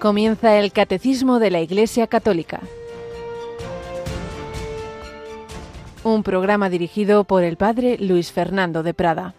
[0.00, 2.62] Comienza el Catecismo de la Iglesia Católica.
[6.04, 9.34] Un programa dirigido por el Padre Luis Fernando de Prada.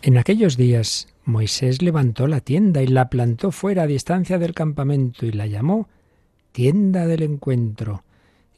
[0.00, 5.26] En aquellos días Moisés levantó la tienda y la plantó fuera a distancia del campamento
[5.26, 5.90] y la llamó
[6.52, 8.05] tienda del encuentro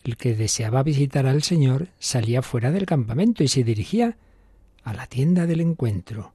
[0.08, 4.16] el que deseaba visitar al Señor salía fuera del campamento y se dirigía
[4.82, 6.32] a la tienda del encuentro.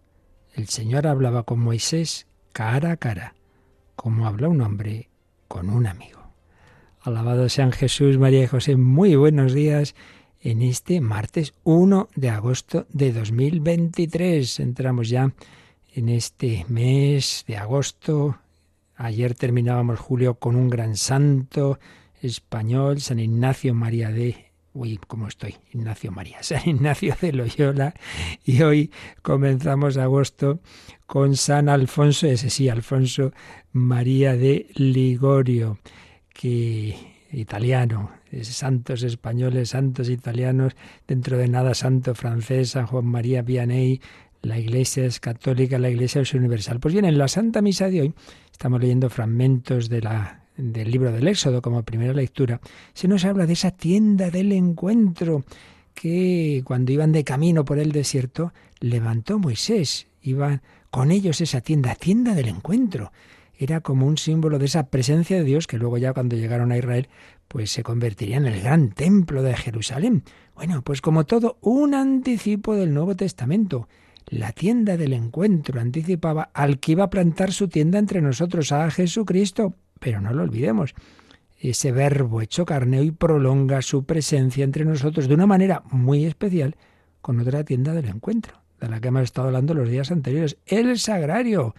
[0.54, 3.34] El Señor hablaba con Moisés cara a cara,
[3.96, 5.10] como habla un hombre
[5.48, 6.22] con un amigo.
[7.02, 9.96] Alabado sean Jesús, María y José, muy buenos días
[10.40, 14.60] en este martes 1 de agosto de 2023.
[14.60, 15.34] Entramos ya
[15.96, 18.38] en este mes de agosto.
[18.98, 21.80] Ayer terminábamos julio con un gran santo,
[22.24, 25.56] español, San Ignacio María de Uy, ¿cómo estoy?
[25.72, 27.94] Ignacio María, San Ignacio de Loyola.
[28.44, 30.62] Y hoy comenzamos agosto
[31.06, 33.34] con San Alfonso, ese sí, Alfonso
[33.72, 35.78] María de Ligorio,
[36.34, 36.96] que
[37.32, 40.76] italiano, santos españoles, santos italianos,
[41.08, 44.02] dentro de nada santo francés, San Juan María Vianney,
[44.42, 46.80] la Iglesia es católica, la Iglesia es universal.
[46.80, 48.14] Pues bien, en la Santa Misa de hoy
[48.52, 52.62] estamos leyendo fragmentos de la del libro del Éxodo como primera lectura,
[52.94, 55.44] se nos habla de esa tienda del encuentro
[55.94, 60.08] que cuando iban de camino por el desierto levantó Moisés.
[60.22, 63.12] Iba con ellos esa tienda, tienda del encuentro.
[63.58, 66.78] Era como un símbolo de esa presencia de Dios que luego ya cuando llegaron a
[66.78, 67.08] Israel
[67.48, 70.24] pues se convertiría en el gran templo de Jerusalén.
[70.56, 73.88] Bueno, pues como todo, un anticipo del Nuevo Testamento.
[74.28, 78.90] La tienda del encuentro anticipaba al que iba a plantar su tienda entre nosotros, a
[78.90, 79.76] Jesucristo.
[80.04, 80.94] Pero no lo olvidemos,
[81.58, 86.76] ese verbo hecho carne hoy prolonga su presencia entre nosotros de una manera muy especial
[87.22, 91.00] con otra tienda del encuentro, de la que hemos estado hablando los días anteriores, el
[91.00, 91.74] sagrario.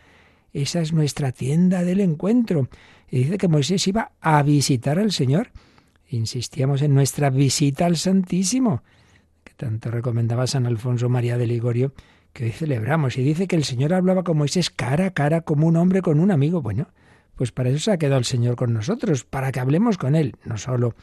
[0.54, 2.70] Esa es nuestra tienda del encuentro.
[3.10, 5.50] Y dice que Moisés iba a visitar al Señor.
[6.08, 8.84] Insistíamos en nuestra visita al Santísimo,
[9.44, 11.92] que tanto recomendaba San Alfonso María de Ligorio,
[12.32, 13.18] que hoy celebramos.
[13.18, 16.20] Y dice que el Señor hablaba con Moisés cara a cara como un hombre con
[16.20, 16.62] un amigo.
[16.62, 16.88] Bueno,
[17.36, 20.36] pues para eso se ha quedado el Señor con nosotros, para que hablemos con Él,
[20.44, 20.94] no solo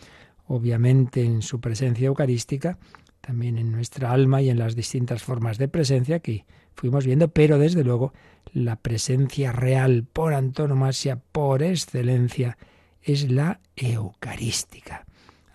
[0.48, 2.78] obviamente en su presencia eucarística,
[3.22, 7.58] también en nuestra alma y en las distintas formas de presencia que fuimos viendo, pero
[7.58, 8.14] desde luego
[8.52, 12.58] la presencia real por antonomasia, por excelencia,
[13.02, 15.06] es la eucarística.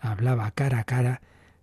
[0.01, 1.21] Hablaba cara a cara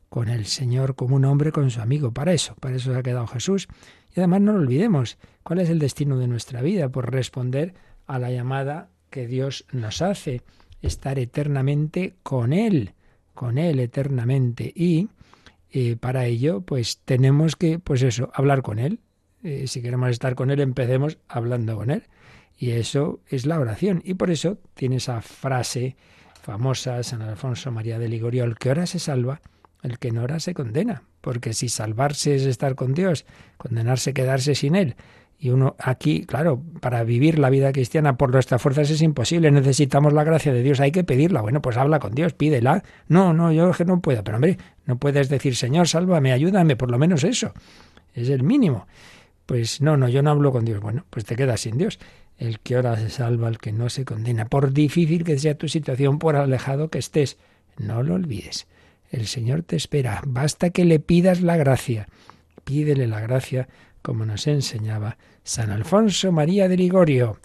[0.09, 2.13] con el Señor como un hombre con su amigo.
[2.13, 3.67] Para eso, para eso se ha quedado Jesús.
[4.15, 6.89] Y además no lo olvidemos, ¿cuál es el destino de nuestra vida?
[6.89, 7.73] Por responder
[8.05, 10.41] a la llamada que Dios nos hace,
[10.81, 12.95] estar eternamente con Él,
[13.35, 14.73] con Él eternamente.
[14.75, 15.07] Y
[15.69, 18.99] eh, para ello, pues tenemos que, pues eso, hablar con Él.
[19.43, 22.03] Eh, si queremos estar con Él, empecemos hablando con Él.
[22.57, 24.01] Y eso es la oración.
[24.03, 25.95] Y por eso tiene esa frase
[26.41, 29.41] famosa, San Alfonso María de Ligorio, el que ora se salva,
[29.83, 31.03] el que no ora se condena.
[31.21, 33.25] Porque si salvarse es estar con Dios,
[33.57, 34.95] condenarse quedarse sin Él,
[35.43, 40.13] y uno aquí, claro, para vivir la vida cristiana por nuestras fuerzas es imposible, necesitamos
[40.13, 41.41] la gracia de Dios, hay que pedirla.
[41.41, 42.81] Bueno, pues habla con Dios, pídela.
[43.09, 46.97] No, no, yo no puedo, pero hombre, no puedes decir, Señor, sálvame, ayúdame, por lo
[46.97, 47.51] menos eso.
[48.13, 48.87] Es el mínimo.
[49.45, 50.79] Pues no, no, yo no hablo con Dios.
[50.79, 51.99] Bueno, pues te quedas sin Dios.
[52.37, 54.45] El que ora se salva, el que no se condena.
[54.45, 57.37] Por difícil que sea tu situación, por alejado que estés,
[57.77, 58.65] no lo olvides.
[59.11, 60.21] El Señor te espera.
[60.25, 62.07] Basta que le pidas la gracia.
[62.63, 63.67] Pídele la gracia
[64.03, 67.39] como nos enseñaba San Alfonso María de Ligorio.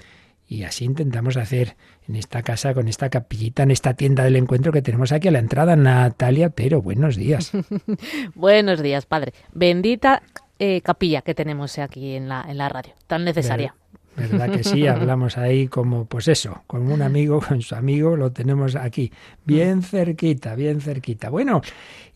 [0.47, 1.77] Y así intentamos hacer
[2.09, 5.31] en esta casa, con esta capillita, en esta tienda del encuentro que tenemos aquí a
[5.31, 5.77] la entrada.
[5.77, 7.53] Natalia Pero, buenos días.
[8.35, 9.35] buenos días, padre.
[9.53, 10.23] Bendita
[10.59, 13.75] eh, capilla que tenemos aquí en la, en la radio, tan necesaria.
[14.17, 14.87] ¿Verdad que sí?
[14.89, 19.13] Hablamos ahí como, pues eso, con un amigo, con su amigo, lo tenemos aquí,
[19.45, 21.31] bien cerquita, bien cerquita.
[21.31, 21.61] Bueno,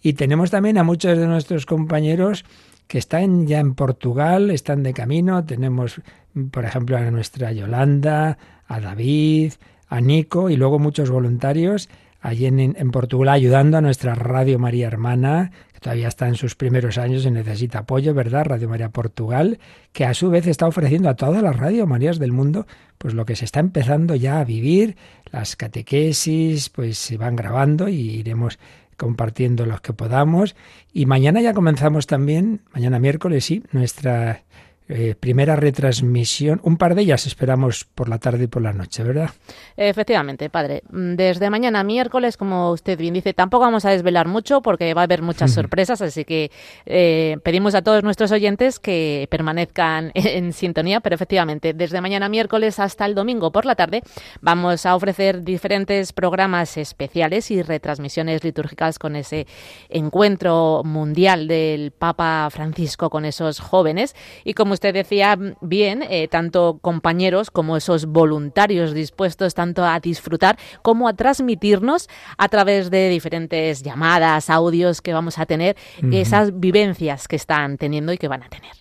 [0.03, 2.45] y tenemos también a muchos de nuestros compañeros
[2.93, 5.47] que están ya en Portugal, están de camino.
[5.47, 6.03] Tenemos,
[6.51, 8.37] por ejemplo, a nuestra Yolanda,
[8.67, 9.55] a David,
[9.89, 11.89] a Nico y luego muchos voluntarios
[12.21, 16.99] allí en, Portugal ayudando a nuestra Radio María Hermana, que todavía está en sus primeros
[16.99, 18.45] años y necesita apoyo, ¿verdad?
[18.45, 19.59] Radio María Portugal,
[19.95, 22.67] que a su vez está ofreciendo a todas las Radio Marías del mundo,
[22.99, 24.97] pues lo que se está empezando ya a vivir,
[25.31, 28.59] las catequesis, pues se van grabando y iremos
[29.03, 30.55] compartiendo los que podamos.
[30.93, 34.45] Y mañana ya comenzamos también, mañana miércoles, sí, nuestra
[34.95, 36.61] eh, primera retransmisión.
[36.63, 39.31] Un par de ellas esperamos por la tarde y por la noche, ¿verdad?
[39.77, 40.83] Efectivamente, padre.
[40.91, 45.01] Mm, desde mañana miércoles, como usted bien dice, tampoco vamos a desvelar mucho porque va
[45.01, 46.51] a haber muchas sorpresas, así que
[46.85, 52.79] eh, pedimos a todos nuestros oyentes que permanezcan en sintonía, pero efectivamente, desde mañana miércoles
[52.79, 54.03] hasta el domingo por la tarde
[54.43, 59.47] vamos a ofrecer diferentes programas especiales y retransmisiones litúrgicas con ese
[59.89, 64.15] encuentro mundial del Papa Francisco con esos jóvenes
[64.45, 70.59] y como usted decía bien, eh, tanto compañeros como esos voluntarios dispuestos tanto a disfrutar
[70.83, 72.09] como a transmitirnos
[72.39, 75.77] a través de diferentes llamadas, audios que vamos a tener,
[76.11, 78.73] esas vivencias que están teniendo y que van a tener.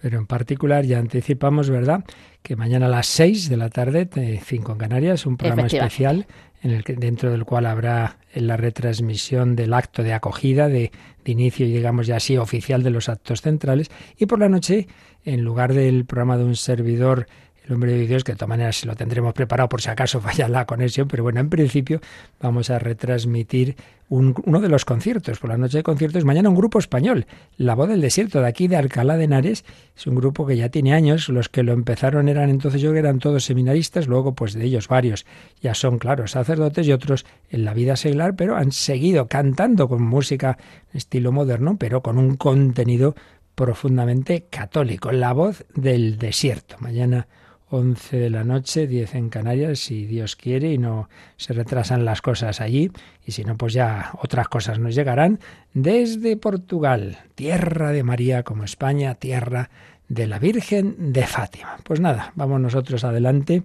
[0.00, 2.04] Pero en particular ya anticipamos, ¿verdad?,
[2.42, 4.08] que mañana a las 6 de la tarde,
[4.44, 6.26] 5 en Canarias, un programa especial
[6.62, 10.92] en el que, dentro del cual habrá la retransmisión del acto de acogida, de,
[11.24, 13.90] de inicio, digamos ya así, oficial de los actos centrales.
[14.16, 14.86] Y por la noche
[15.24, 17.26] en lugar del programa de un servidor
[17.66, 20.48] el hombre de Dios, que de todas maneras lo tendremos preparado por si acaso falla
[20.48, 22.00] la conexión, pero bueno, en principio
[22.40, 23.76] vamos a retransmitir
[24.08, 27.26] uno de los conciertos, por la noche de conciertos, mañana un grupo español,
[27.56, 29.64] La Voz del Desierto, de aquí de Alcalá de Henares,
[29.96, 32.98] es un grupo que ya tiene años, los que lo empezaron eran entonces yo que
[32.98, 35.24] eran todos seminaristas, luego pues de ellos varios
[35.62, 40.02] ya son, claro, sacerdotes y otros en la vida seglar, pero han seguido cantando con
[40.02, 40.58] música
[40.92, 43.14] estilo moderno, pero con un contenido
[43.54, 46.76] profundamente católico, la voz del desierto.
[46.80, 47.28] Mañana
[47.72, 51.08] 11 de la noche, 10 en Canarias, si Dios quiere y no
[51.38, 52.92] se retrasan las cosas allí,
[53.24, 55.40] y si no, pues ya otras cosas nos llegarán
[55.72, 59.70] desde Portugal, tierra de María como España, tierra
[60.08, 61.78] de la Virgen de Fátima.
[61.82, 63.62] Pues nada, vamos nosotros adelante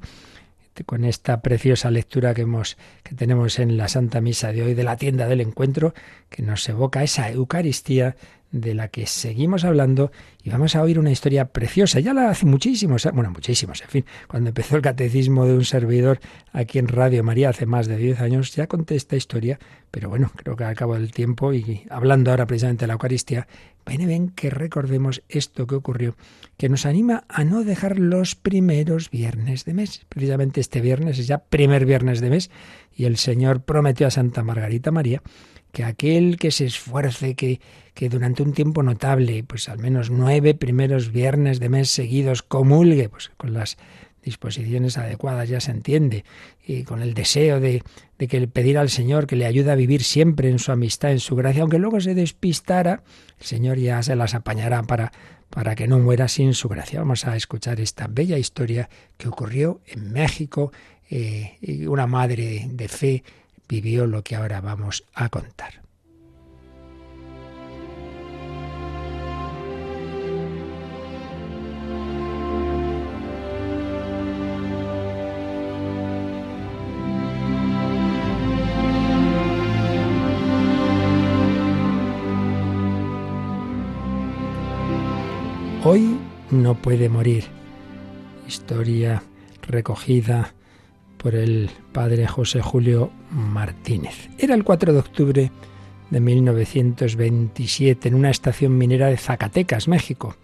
[0.86, 4.84] con esta preciosa lectura que hemos que tenemos en la Santa Misa de hoy de
[4.84, 5.94] la tienda del encuentro
[6.30, 8.16] que nos evoca esa Eucaristía
[8.52, 10.12] de la que seguimos hablando
[10.44, 12.00] y vamos a oír una historia preciosa.
[12.00, 16.20] Ya la hace muchísimos, bueno, muchísimos, en fin, cuando empezó el catecismo de un servidor
[16.54, 19.60] aquí en Radio María hace más de 10 años, ya conté esta historia,
[19.92, 23.48] pero bueno, creo que al cabo del tiempo y hablando ahora precisamente de la Eucaristía,
[23.86, 26.16] ven, ven que recordemos esto que ocurrió,
[26.58, 30.06] que nos anima a no dejar los primeros viernes de mes.
[30.10, 32.52] Precisamente este viernes es ya primer viernes de mes
[32.96, 35.22] y el Señor prometió a Santa Margarita María
[35.78, 37.62] que aquel que se esfuerce, que,
[37.94, 43.10] que durante un tiempo notable, pues al menos nueve primeros viernes de mes seguidos comulgue,
[43.10, 43.78] pues con las
[44.24, 46.26] disposiciones adecuadas, ya se entiende,
[46.66, 47.84] y con el deseo de,
[48.18, 51.20] de que pedir al Señor que le ayude a vivir siempre en su amistad, en
[51.20, 53.04] su gracia, aunque luego se despistara,
[53.40, 55.12] el Señor ya se las apañará para,
[55.52, 57.02] para que no muera sin su gracia.
[57.02, 60.72] Vamos a escuchar esta bella historia que ocurrió en México,
[61.12, 63.24] eh, y una madre de fe
[63.68, 65.82] vivió lo que ahora vamos a contar.
[85.90, 86.20] Hoy
[86.52, 87.46] no puede morir.
[88.46, 89.24] Historia
[89.62, 90.54] recogida
[91.18, 94.30] por el padre José Julio Martínez.
[94.38, 95.52] Era el 4 de octubre
[96.10, 100.36] de 1927 en una estación minera de Zacatecas, México.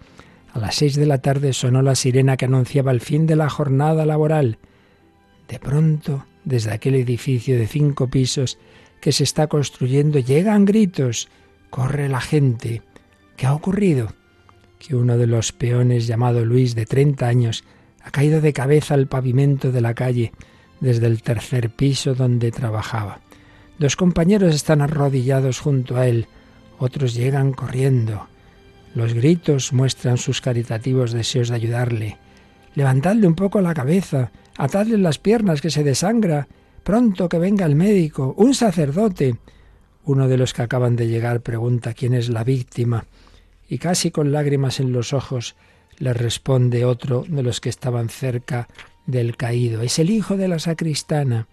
[0.52, 3.50] A las seis de la tarde sonó la sirena que anunciaba el fin de la
[3.50, 4.60] jornada laboral.
[5.48, 8.60] De pronto, desde aquel edificio de cinco pisos
[9.02, 11.30] que se está construyendo, llegan gritos.
[11.70, 12.82] Corre la gente.
[13.36, 14.14] ¿Qué ha ocurrido?
[14.80, 17.64] Que uno de los peones llamado Luis, de 30 años,
[18.04, 20.34] ha caído de cabeza al pavimento de la calle
[20.84, 23.22] desde el tercer piso donde trabajaba.
[23.80, 26.28] Dos compañeros están arrodillados junto a él,
[26.78, 28.28] otros llegan corriendo.
[28.94, 32.18] Los gritos muestran sus caritativos deseos de ayudarle.
[32.76, 36.50] Levantadle un poco la cabeza, atadle las piernas que se desangra.
[36.84, 39.38] Pronto que venga el médico, un sacerdote.
[40.04, 43.06] Uno de los que acaban de llegar pregunta quién es la víctima,
[43.70, 45.56] y casi con lágrimas en los ojos
[45.98, 48.68] le responde otro de los que estaban cerca
[49.06, 49.82] del caído.
[49.82, 51.48] Es el hijo de la sacristana,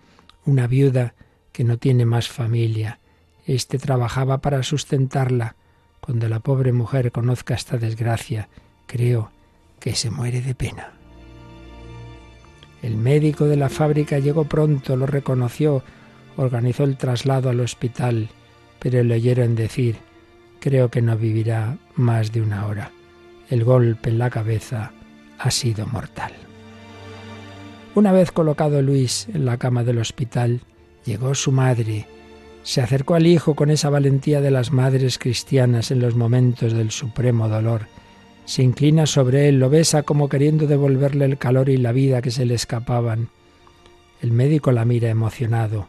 [0.45, 1.15] una viuda
[1.53, 3.01] que no tiene más familia.
[3.47, 5.57] Este trabajaba para sustentarla.
[6.01, 8.49] Cuando la pobre mujer conozca esta desgracia,
[8.87, 9.31] creo
[9.79, 10.93] que se muere de pena.
[12.83, 15.83] El médico de la fábrica llegó pronto, lo reconoció,
[16.37, 18.31] organizó el traslado al hospital,
[18.79, 19.97] pero le oyeron decir,
[20.61, 22.91] creo que no vivirá más de una hora.
[23.51, 24.93] El golpe en la cabeza
[25.39, 26.50] ha sido mortal.
[27.97, 30.61] Una vez colocado Luis en la cama del hospital,
[31.05, 32.07] llegó su madre.
[32.63, 36.93] Se acercó al hijo con esa valentía de las madres cristianas en los momentos del
[36.93, 37.89] supremo dolor.
[38.45, 42.31] Se inclina sobre él, lo besa como queriendo devolverle el calor y la vida que
[42.31, 43.29] se le escapaban.
[44.23, 45.89] El médico la mira emocionado.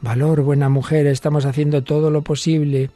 [0.00, 2.90] Valor, buena mujer, estamos haciendo todo lo posible.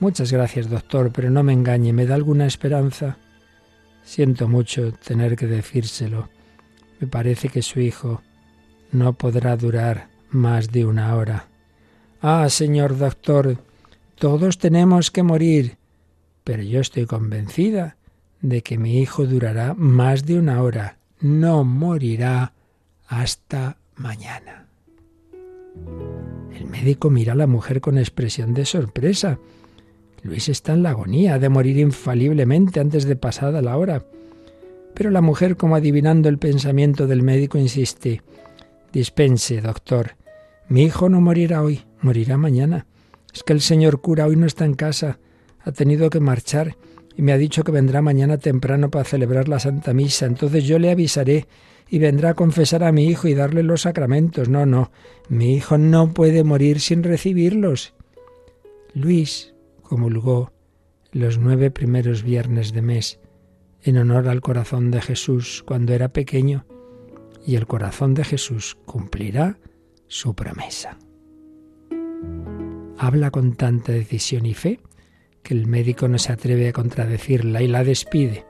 [0.00, 3.16] Muchas gracias, doctor, pero no me engañe, ¿me da alguna esperanza?
[4.04, 6.28] Siento mucho tener que decírselo.
[7.00, 8.22] Me parece que su hijo
[8.92, 11.46] no podrá durar más de una hora.
[12.20, 13.58] Ah, señor doctor,
[14.16, 15.76] todos tenemos que morir,
[16.44, 17.96] pero yo estoy convencida
[18.40, 20.98] de que mi hijo durará más de una hora.
[21.20, 22.52] No morirá
[23.06, 24.66] hasta mañana.
[26.54, 29.38] El médico mira a la mujer con expresión de sorpresa.
[30.22, 34.04] Luis está en la agonía de morir infaliblemente antes de pasada la hora.
[34.98, 38.20] Pero la mujer, como adivinando el pensamiento del médico, insiste.
[38.92, 40.16] Dispense, doctor.
[40.68, 42.84] Mi hijo no morirá hoy, morirá mañana.
[43.32, 45.20] Es que el señor cura hoy no está en casa.
[45.60, 46.76] Ha tenido que marchar
[47.16, 50.26] y me ha dicho que vendrá mañana temprano para celebrar la Santa Misa.
[50.26, 51.46] Entonces yo le avisaré
[51.88, 54.48] y vendrá a confesar a mi hijo y darle los sacramentos.
[54.48, 54.90] No, no,
[55.28, 57.94] mi hijo no puede morir sin recibirlos.
[58.94, 60.50] Luis comulgó
[61.12, 63.20] los nueve primeros viernes de mes
[63.88, 66.66] en honor al corazón de Jesús cuando era pequeño
[67.46, 69.58] y el corazón de Jesús cumplirá
[70.06, 70.98] su promesa.
[72.98, 74.80] Habla con tanta decisión y fe
[75.42, 78.44] que el médico no se atreve a contradecirla y la despide,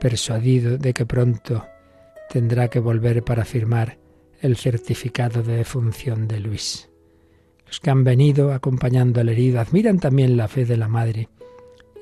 [0.00, 1.66] persuadido de que pronto
[2.30, 3.98] tendrá que volver para firmar
[4.40, 6.90] el certificado de defunción de Luis.
[7.66, 11.28] Los que han venido acompañando al herido admiran también la fe de la madre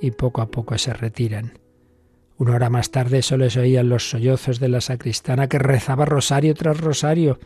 [0.00, 1.63] y poco a poco se retiran.
[2.36, 6.54] Una hora más tarde solo se oían los sollozos de la sacristana que rezaba rosario
[6.54, 7.38] tras rosario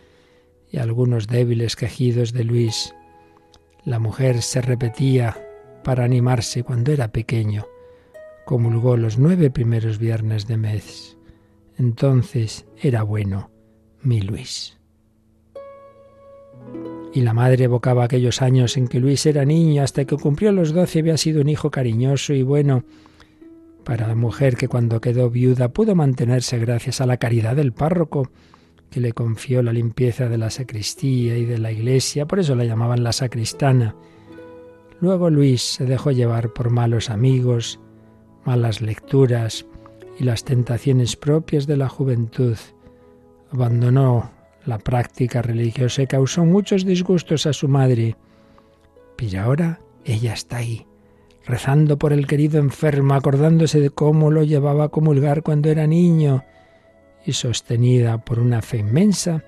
[0.71, 2.95] y algunos débiles quejidos de Luis.
[3.85, 5.37] La mujer se repetía
[5.85, 7.66] para animarse cuando era pequeño.
[8.47, 11.18] Comulgó los nueve primeros viernes de mes.
[11.76, 13.50] Entonces era bueno
[14.02, 14.78] mi Luis.
[17.12, 20.73] Y la madre evocaba aquellos años en que Luis era niño hasta que cumplió los
[20.73, 22.85] doce había sido un hijo cariñoso y bueno
[23.88, 28.28] para la mujer que cuando quedó viuda pudo mantenerse gracias a la caridad del párroco
[28.90, 32.66] que le confió la limpieza de la sacristía y de la iglesia, por eso la
[32.66, 33.97] llamaban la sacristana.
[35.00, 37.80] Luego Luis se dejó llevar por malos amigos,
[38.45, 39.64] malas lecturas,
[40.18, 42.59] y las tentaciones propias de la juventud.
[43.52, 44.30] Abandonó
[44.66, 48.16] la práctica religiosa y causó muchos disgustos a su madre.
[49.16, 50.87] Pero ahora ella está ahí,
[51.49, 56.45] rezando por el querido enfermo, acordándose de cómo lo llevaba a comulgar cuando era niño,
[57.25, 59.45] y sostenida por una fe inmensa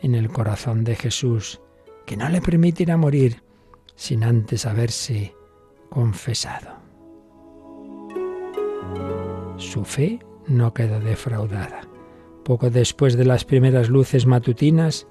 [0.00, 1.60] en el corazón de Jesús,
[2.06, 3.42] que no le permitirá morir
[3.96, 5.34] sin antes haberse
[5.90, 6.80] confesado.
[9.56, 11.80] Su fe no quedó defraudada.
[12.44, 15.08] Poco después de las primeras luces matutinas,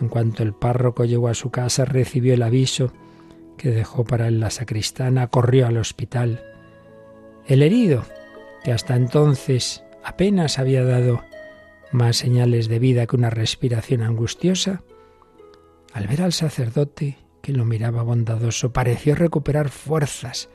[0.00, 2.92] en cuanto el párroco llegó a su casa, recibió el aviso
[3.56, 6.42] que dejó para él la sacristana, corrió al hospital.
[7.46, 8.04] El herido,
[8.62, 11.22] que hasta entonces apenas había dado
[11.92, 14.82] más señales de vida que una respiración angustiosa,
[15.92, 20.48] al ver al sacerdote, que lo miraba bondadoso, pareció recuperar fuerzas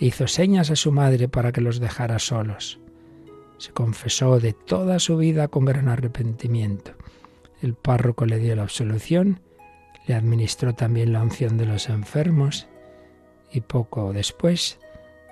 [0.00, 2.80] e hizo señas a su madre para que los dejara solos.
[3.58, 6.92] Se confesó de toda su vida con gran arrepentimiento.
[7.60, 9.40] El párroco le dio la absolución,
[10.06, 12.66] le administró también la unción de los enfermos
[13.52, 14.78] y poco después,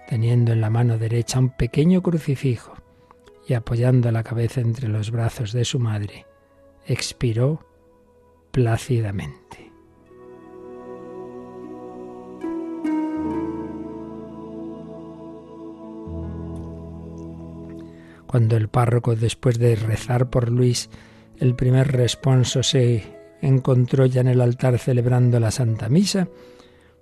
[0.08, 2.74] teniendo en la mano derecha un pequeño crucifijo
[3.46, 6.26] y apoyando la cabeza entre los brazos de su madre,
[6.86, 7.66] expiró
[8.50, 9.72] plácidamente.
[18.26, 20.90] Cuando el párroco, después de rezar por Luis,
[21.38, 26.28] el primer responso se encontró ya en el altar celebrando la Santa Misa,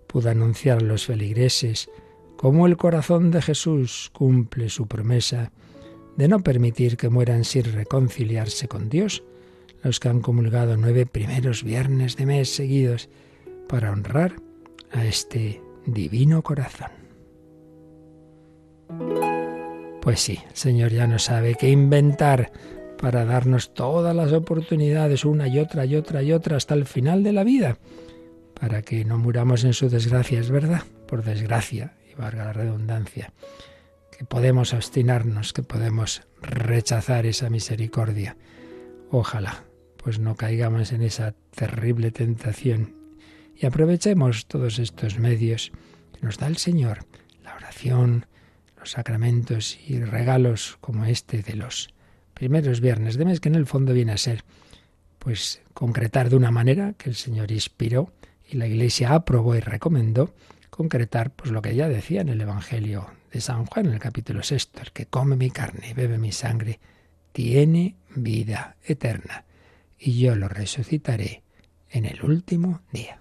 [0.07, 1.91] pudo anunciar a los feligreses
[2.37, 5.53] cómo el corazón de Jesús cumple su promesa
[6.17, 9.23] de no permitir que mueran sin reconciliarse con Dios
[9.83, 13.09] los que han comulgado nueve primeros viernes de mes seguidos
[13.69, 14.37] para honrar
[14.91, 16.91] a este divino corazón.
[20.01, 22.53] Pues sí, el Señor ya no sabe qué inventar
[22.99, 27.23] para darnos todas las oportunidades una y otra y otra y otra hasta el final
[27.23, 27.79] de la vida,
[28.59, 33.33] para que no muramos en su desgracia, es verdad, por desgracia, y valga la redundancia,
[34.17, 38.37] que podemos obstinarnos, que podemos rechazar esa misericordia.
[39.11, 39.65] Ojalá,
[40.03, 42.95] pues no caigamos en esa terrible tentación
[43.55, 45.73] y aprovechemos todos estos medios
[46.13, 47.07] que nos da el Señor,
[47.43, 48.27] la oración,
[48.79, 51.89] los sacramentos y regalos como este de los
[52.37, 54.45] primeros viernes de mes, que en el fondo viene a ser
[55.19, 58.13] pues concretar de una manera que el Señor inspiró
[58.47, 60.35] y la Iglesia aprobó y recomendó,
[60.69, 64.43] concretar pues lo que ya decía en el Evangelio de San Juan en el capítulo
[64.43, 66.79] sexto, el que come mi carne y bebe mi sangre
[67.33, 69.47] tiene vida eterna
[69.99, 71.43] y yo lo resucitaré
[71.91, 73.19] en el último día.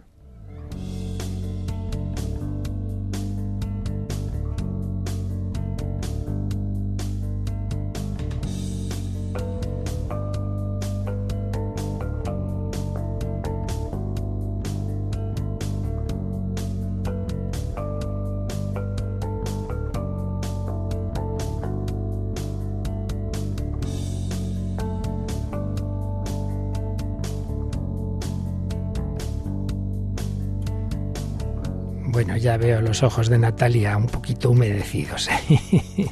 [32.96, 35.28] Los ojos de Natalia un poquito humedecidos.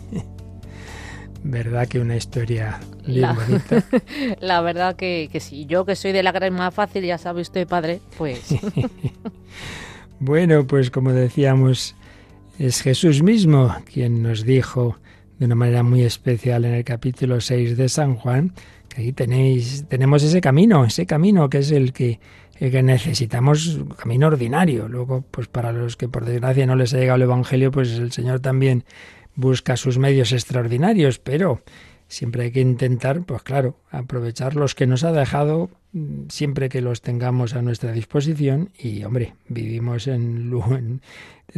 [1.46, 3.84] ¿Verdad que una historia bien La- bonita?
[4.42, 7.40] La verdad que, que sí, yo que soy de la gran más fácil, ya sabe
[7.42, 8.54] usted, padre, pues
[10.20, 11.96] Bueno, pues como decíamos,
[12.60, 14.98] es Jesús mismo quien nos dijo
[15.40, 18.52] de una manera muy especial en el capítulo 6 de San Juan,
[18.90, 22.20] que ahí tenéis, tenemos ese camino, ese camino que es el que,
[22.60, 24.88] que necesitamos, camino ordinario.
[24.88, 28.12] Luego, pues para los que por desgracia no les ha llegado el Evangelio, pues el
[28.12, 28.84] Señor también
[29.36, 31.62] busca sus medios extraordinarios, pero
[32.08, 36.82] siempre hay que intentar, pues claro, aprovechar los que nos ha dejado mm, siempre que
[36.82, 41.02] los tengamos a nuestra disposición y, hombre, vivimos en, en-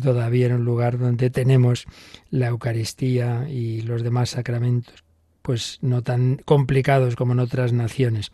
[0.01, 1.85] todavía en un lugar donde tenemos
[2.29, 5.03] la Eucaristía y los demás sacramentos,
[5.41, 8.31] pues no tan complicados como en otras naciones.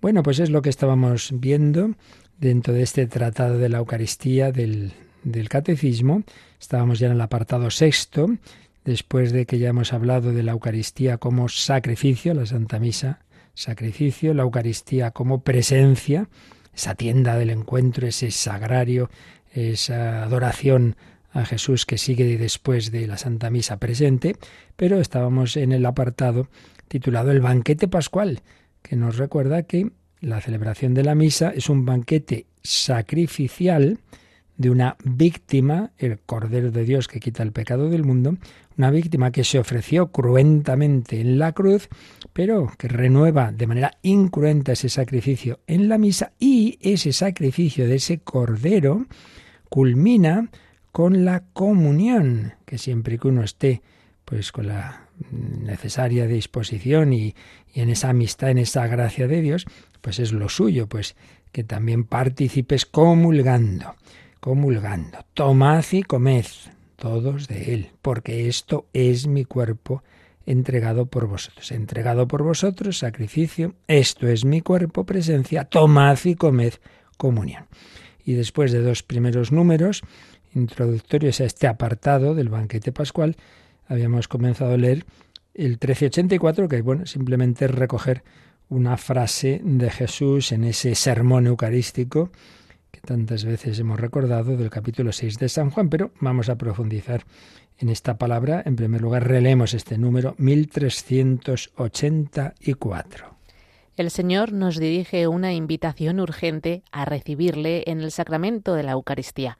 [0.00, 1.90] Bueno, pues es lo que estábamos viendo
[2.38, 4.92] dentro de este tratado de la Eucaristía del,
[5.24, 6.22] del Catecismo.
[6.58, 8.28] Estábamos ya en el apartado sexto,
[8.86, 13.20] después de que ya hemos hablado de la Eucaristía como sacrificio, la Santa Misa,
[13.52, 16.30] sacrificio, la Eucaristía como presencia,
[16.74, 19.10] esa tienda del encuentro, ese sagrario,
[19.52, 20.96] esa adoración
[21.32, 24.36] a Jesús que sigue después de la Santa Misa presente,
[24.76, 26.48] pero estábamos en el apartado
[26.88, 28.40] titulado El banquete pascual,
[28.82, 29.90] que nos recuerda que
[30.20, 33.98] la celebración de la misa es un banquete sacrificial
[34.56, 38.36] de una víctima, el Cordero de Dios que quita el pecado del mundo,
[38.76, 41.88] una víctima que se ofreció cruentamente en la cruz,
[42.34, 47.94] pero que renueva de manera incruenta ese sacrificio en la misa y ese sacrificio de
[47.94, 49.06] ese Cordero
[49.70, 50.50] culmina
[50.92, 53.80] con la comunión, que siempre que uno esté
[54.26, 57.34] pues con la necesaria disposición y,
[57.72, 59.66] y, en esa amistad, en esa gracia de Dios,
[60.00, 61.16] pues es lo suyo, pues
[61.52, 63.94] que también participes comulgando,
[64.40, 65.18] comulgando.
[65.34, 66.46] Tomad y comed
[66.96, 70.02] todos de él, porque esto es mi cuerpo
[70.46, 71.70] entregado por vosotros.
[71.72, 76.74] Entregado por vosotros, sacrificio, esto es mi cuerpo, presencia, tomad y comed
[77.16, 77.66] comunión.
[78.24, 80.02] Y después de dos primeros números
[80.54, 83.36] introductorios a este apartado del banquete pascual,
[83.90, 85.04] habíamos comenzado a leer
[85.52, 88.22] el 1384, que bueno, simplemente es recoger
[88.68, 92.30] una frase de Jesús en ese sermón eucarístico
[92.92, 97.24] que tantas veces hemos recordado del capítulo 6 de San Juan, pero vamos a profundizar
[97.78, 98.62] en esta palabra.
[98.64, 103.34] En primer lugar, releemos este número 1384.
[103.96, 109.58] El Señor nos dirige una invitación urgente a recibirle en el sacramento de la Eucaristía.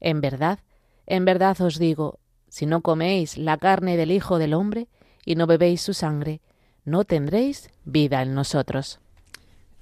[0.00, 0.60] En verdad,
[1.06, 4.88] en verdad os digo, si no coméis la carne del Hijo del Hombre
[5.24, 6.40] y no bebéis su sangre,
[6.84, 9.00] no tendréis vida en nosotros.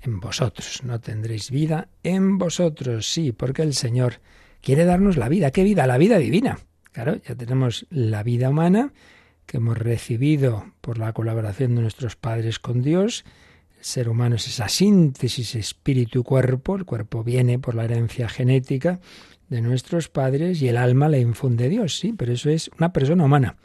[0.00, 4.20] En vosotros, no tendréis vida en vosotros, sí, porque el Señor
[4.60, 5.50] quiere darnos la vida.
[5.50, 5.86] ¿Qué vida?
[5.86, 6.58] La vida divina.
[6.92, 8.92] Claro, ya tenemos la vida humana
[9.46, 13.24] que hemos recibido por la colaboración de nuestros padres con Dios.
[13.78, 16.76] El ser humano es esa síntesis espíritu y cuerpo.
[16.76, 19.00] El cuerpo viene por la herencia genética
[19.48, 23.24] de nuestros padres y el alma la infunde Dios, sí, pero eso es una persona
[23.24, 23.56] humana.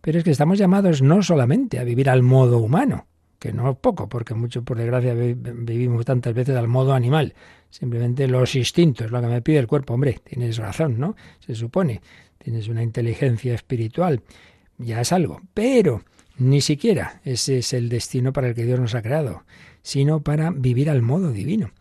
[0.00, 3.06] Pero es que estamos llamados no solamente a vivir al modo humano,
[3.38, 7.34] que no es poco, porque mucho por desgracia vivimos tantas veces al modo animal.
[7.70, 9.94] Simplemente los instintos, lo que me pide el cuerpo.
[9.94, 11.16] Hombre, tienes razón, ¿no?
[11.40, 12.00] Se supone.
[12.38, 14.22] Tienes una inteligencia espiritual.
[14.78, 15.40] Ya es algo.
[15.54, 16.02] Pero
[16.36, 19.44] ni siquiera ese es el destino para el que Dios nos ha creado,
[19.82, 21.72] sino para vivir al modo divino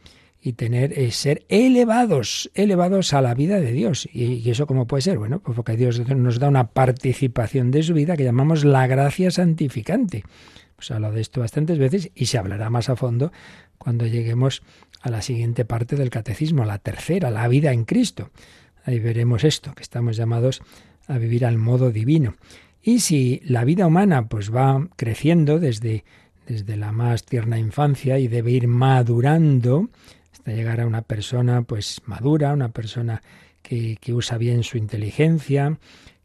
[0.46, 4.10] y tener es ser elevados, elevados a la vida de Dios.
[4.12, 5.18] ¿Y, eso cómo puede ser?
[5.18, 9.32] Bueno, pues porque Dios nos da una participación de su vida que llamamos la gracia
[9.32, 10.26] santificante.
[10.76, 13.32] Pues ha hablado de esto bastantes veces y se hablará más a fondo
[13.78, 14.64] cuando lleguemos
[15.02, 18.30] a la siguiente parte del catecismo, la tercera, la vida en Cristo.
[18.84, 20.62] Ahí veremos esto, que estamos llamados
[21.08, 22.36] a vivir al modo divino.
[22.82, 26.04] Y si la vida humana pues va creciendo desde,
[26.48, 29.88] desde la más tierna infancia y debe ir madurando
[30.44, 33.22] hasta llegar a una persona pues madura, una persona
[33.62, 35.80] que, que usa bien su inteligencia,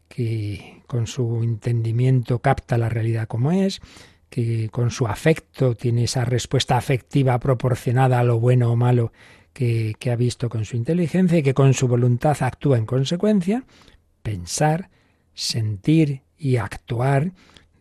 [0.08, 3.80] que con su entendimiento capta la realidad como es,
[4.28, 9.12] que con su afecto tiene esa respuesta afectiva proporcionada a lo bueno o malo
[9.52, 13.66] que, que, ha visto con su inteligencia y que con su voluntad actúa en consecuencia,
[14.24, 14.90] pensar,
[15.32, 17.30] sentir y actuar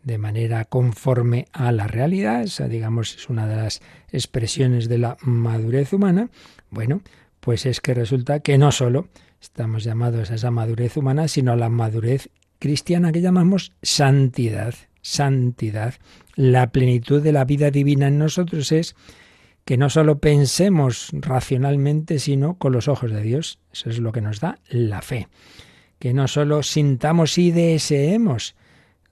[0.02, 3.80] de manera conforme a la realidad, esa digamos es una de las
[4.10, 6.30] expresiones de la madurez humana,
[6.70, 7.02] bueno,
[7.40, 9.08] pues es que resulta que no solo
[9.40, 15.94] estamos llamados a esa madurez humana, sino a la madurez cristiana que llamamos santidad, santidad.
[16.34, 18.96] La plenitud de la vida divina en nosotros es
[19.64, 23.58] que no solo pensemos racionalmente, sino con los ojos de Dios.
[23.72, 25.28] Eso es lo que nos da la fe
[25.98, 28.54] que no solo sintamos y deseemos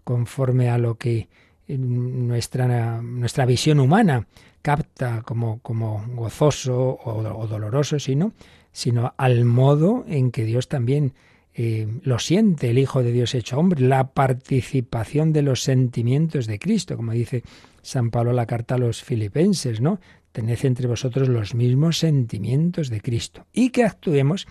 [0.07, 1.29] conforme a lo que
[1.66, 4.29] nuestra, nuestra visión humana
[4.62, 8.33] capta como, como gozoso o, doloroso, sino,
[8.71, 11.14] sino al modo en que Dios también
[11.55, 16.61] eh, lo siente, el Hijo de Dios hecho hombre, la participación de los sentimientos de
[16.61, 17.42] Cristo, como dice
[17.83, 19.99] San Pablo en la carta a los filipenses, ¿no?
[20.31, 24.47] Tened entre vosotros los mismos sentimientos de Cristo y que actuemos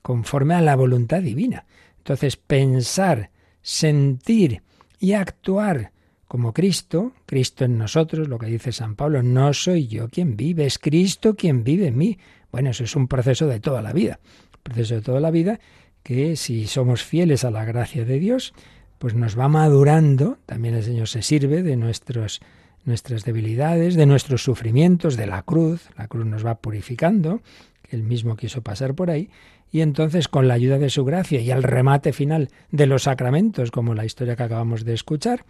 [0.00, 1.66] conforme a la voluntad divina.
[1.98, 4.62] Entonces, pensar, sentir
[4.98, 5.92] y actuar
[6.26, 10.66] como Cristo, Cristo en nosotros, lo que dice San Pablo, no soy yo quien vive,
[10.66, 12.18] es Cristo quien vive en mí.
[12.52, 14.20] Bueno, eso es un proceso de toda la vida,
[14.56, 15.58] un proceso de toda la vida
[16.02, 18.54] que si somos fieles a la gracia de Dios,
[18.98, 22.40] pues nos va madurando, también el Señor se sirve de nuestros
[22.84, 27.42] nuestras debilidades, de nuestros sufrimientos, de la cruz, la cruz nos va purificando,
[27.82, 29.28] que él mismo quiso pasar por ahí,
[29.70, 33.70] y entonces con la ayuda de su gracia y al remate final de los sacramentos,
[33.70, 35.44] como la historia que acabamos de escuchar,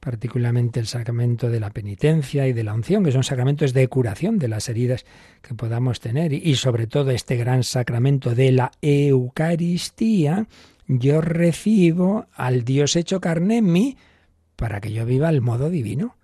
[0.00, 4.38] particularmente el sacramento de la penitencia y de la unción, que son sacramentos de curación
[4.38, 5.04] de las heridas
[5.42, 10.46] que podamos tener, y sobre todo este gran sacramento de la Eucaristía,
[10.86, 13.96] yo recibo al Dios hecho carne en mí
[14.54, 16.16] para que yo viva el modo divino.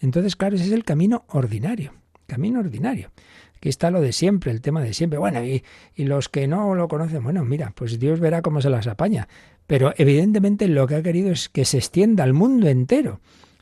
[0.00, 1.94] Entonces, claro, ese es el camino ordinario,
[2.26, 3.10] camino ordinario.
[3.56, 5.18] Aquí está lo de siempre, el tema de siempre.
[5.18, 8.70] Bueno, y, y los que no lo conocen, bueno, mira, pues Dios verá cómo se
[8.70, 9.28] las apaña.
[9.66, 13.20] Pero evidentemente lo que ha querido es que se extienda al mundo entero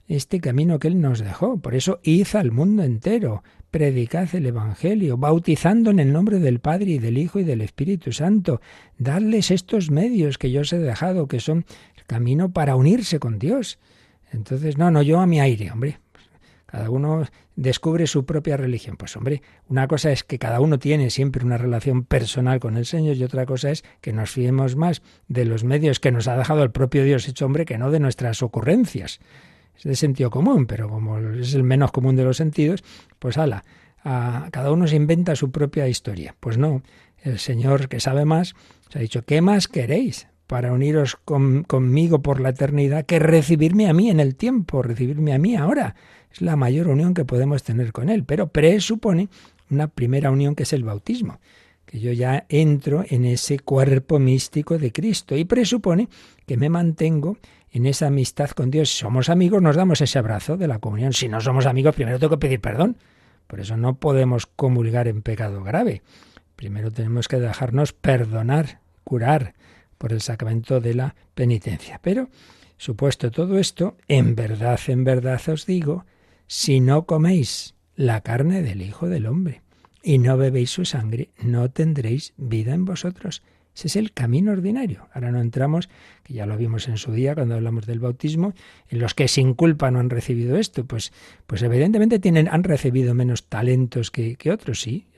[0.09, 1.57] este camino que Él nos dejó.
[1.59, 3.43] Por eso hizo al mundo entero.
[3.71, 8.13] Predicad el Evangelio, bautizando en el nombre del Padre y del Hijo y del Espíritu
[8.13, 8.61] Santo.
[8.99, 11.65] Dadles estos medios que yo os he dejado, que son
[11.97, 13.79] el camino para unirse con Dios.
[14.31, 15.99] Entonces, no, no, yo a mi aire, hombre.
[16.75, 18.97] Cada uno descubre su propia religión.
[18.97, 22.85] Pues hombre, una cosa es que cada uno tiene siempre una relación personal con el
[22.85, 26.37] Señor y otra cosa es que nos fiemos más de los medios que nos ha
[26.37, 29.21] dejado el propio Dios hecho hombre que no de nuestras ocurrencias.
[29.77, 32.83] Es de sentido común, pero como es el menos común de los sentidos,
[33.21, 33.63] pues ala,
[34.03, 36.35] a, cada uno se inventa su propia historia.
[36.41, 36.83] Pues no,
[37.23, 38.57] el Señor que sabe más,
[38.89, 40.27] se ha dicho, ¿qué más queréis?
[40.47, 45.39] para uniros conmigo por la eternidad que recibirme a mí en el tiempo, recibirme a
[45.39, 45.95] mí ahora.
[46.35, 49.29] Es la mayor unión que podemos tener con Él, pero presupone
[49.71, 51.39] una primera unión que es el bautismo,
[51.87, 56.09] que yo ya entro en ese cuerpo místico de Cristo y presupone
[56.45, 57.39] que me mantengo
[57.71, 58.91] en esa amistad con Dios.
[58.91, 61.13] Si somos amigos, nos damos ese abrazo de la comunión.
[61.13, 62.97] Si no somos amigos, primero tengo que pedir perdón.
[63.47, 66.03] Por eso no podemos comulgar en pecado grave.
[66.57, 69.55] Primero tenemos que dejarnos perdonar, curar
[69.99, 72.01] por el sacramento de la penitencia.
[72.03, 72.29] Pero,
[72.77, 76.05] supuesto todo esto, en verdad, en verdad os digo,
[76.47, 79.63] si no coméis la carne del Hijo del Hombre
[80.03, 83.43] y no bebéis su sangre, no tendréis vida en vosotros.
[83.75, 85.09] Ese es el camino ordinario.
[85.13, 85.89] Ahora no entramos,
[86.23, 88.55] que ya lo vimos en su día cuando hablamos del bautismo,
[88.89, 90.85] en los que sin culpa no han recibido esto.
[90.85, 91.13] Pues,
[91.49, 95.09] pues evidentemente tienen, han recibido menos talentos que, que otros, sí.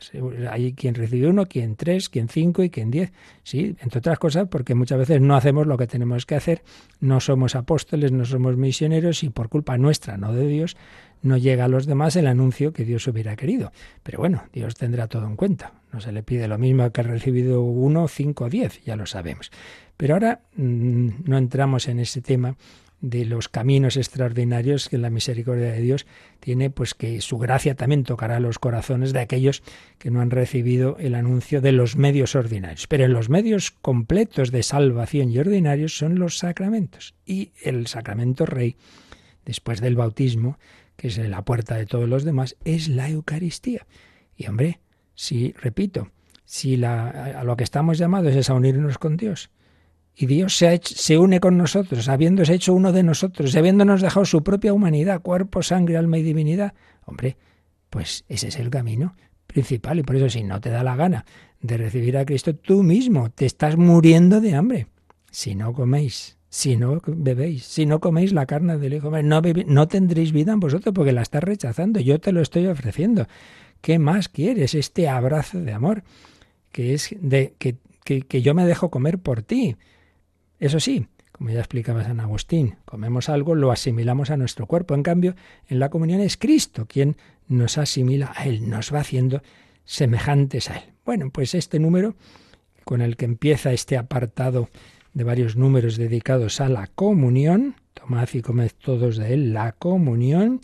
[0.50, 3.12] Hay quien recibe uno, quien tres, quien cinco y quien diez.
[3.42, 6.62] Sí, entre otras cosas, porque muchas veces no hacemos lo que tenemos que hacer,
[6.98, 10.78] no somos apóstoles, no somos misioneros y por culpa nuestra, no de Dios,
[11.26, 13.72] no llega a los demás el anuncio que Dios hubiera querido.
[14.02, 15.72] Pero bueno, Dios tendrá todo en cuenta.
[15.92, 19.06] No se le pide lo mismo que ha recibido uno, cinco o diez, ya lo
[19.06, 19.50] sabemos.
[19.96, 22.56] Pero ahora mm, no entramos en ese tema
[23.00, 26.06] de los caminos extraordinarios que la misericordia de Dios
[26.40, 29.62] tiene, pues que su gracia también tocará los corazones de aquellos
[29.98, 32.86] que no han recibido el anuncio de los medios ordinarios.
[32.86, 37.14] Pero en los medios completos de salvación y ordinarios son los sacramentos.
[37.26, 38.76] Y el sacramento rey,
[39.44, 40.58] después del bautismo,
[40.96, 43.86] que es la puerta de todos los demás, es la Eucaristía.
[44.36, 44.80] Y hombre,
[45.14, 46.10] si, repito,
[46.44, 49.50] si la, a lo que estamos llamados es a unirnos con Dios,
[50.18, 54.24] y Dios se, se une con nosotros, habiéndose hecho uno de nosotros, y habiéndonos dejado
[54.24, 56.72] su propia humanidad, cuerpo, sangre, alma y divinidad.
[57.04, 57.36] Hombre,
[57.90, 59.14] pues ese es el camino
[59.46, 61.24] principal y por eso si no te da la gana
[61.60, 64.86] de recibir a Cristo, tú mismo te estás muriendo de hambre.
[65.30, 69.88] Si no coméis, si no bebéis, si no coméis la carne del Hijo, no, no
[69.88, 72.00] tendréis vida en vosotros porque la estás rechazando.
[72.00, 73.26] Yo te lo estoy ofreciendo.
[73.80, 74.74] ¿Qué más quieres?
[74.74, 76.02] Este abrazo de amor,
[76.72, 79.76] que es de que, que, que yo me dejo comer por ti.
[80.58, 81.06] Eso sí,
[81.36, 84.94] como ya explicaba San Agustín, comemos algo, lo asimilamos a nuestro cuerpo.
[84.94, 85.34] En cambio,
[85.68, 89.42] en la comunión es Cristo quien nos asimila a Él, nos va haciendo
[89.84, 90.84] semejantes a Él.
[91.04, 92.14] Bueno, pues este número,
[92.84, 94.70] con el que empieza este apartado
[95.16, 100.60] de varios números dedicados a la comunión, tomad y comed todos de Él, la comunión,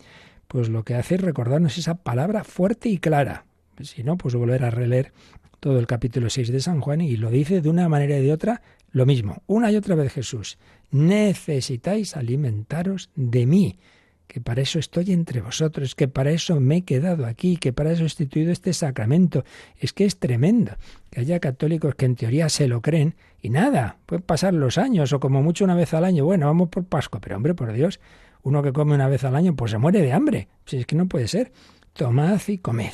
[0.47, 3.45] pues lo que hace es recordarnos esa palabra fuerte y clara.
[3.81, 5.11] Si no, pues volver a releer
[5.59, 8.31] todo el capítulo 6 de San Juan y lo dice de una manera y de
[8.31, 8.61] otra
[8.91, 9.41] lo mismo.
[9.47, 10.59] Una y otra vez Jesús,
[10.91, 13.79] necesitáis alimentaros de mí
[14.33, 17.91] que para eso estoy entre vosotros, que para eso me he quedado aquí, que para
[17.91, 19.45] eso he instituido este sacramento.
[19.77, 20.71] Es que es tremendo
[21.11, 25.13] que haya católicos que en teoría se lo creen y nada, pueden pasar los años
[25.13, 27.99] o como mucho una vez al año, bueno, vamos por Pascua, pero hombre, por Dios,
[28.41, 30.95] uno que come una vez al año pues se muere de hambre, si es que
[30.95, 31.51] no puede ser.
[31.93, 32.93] Tomad y comed.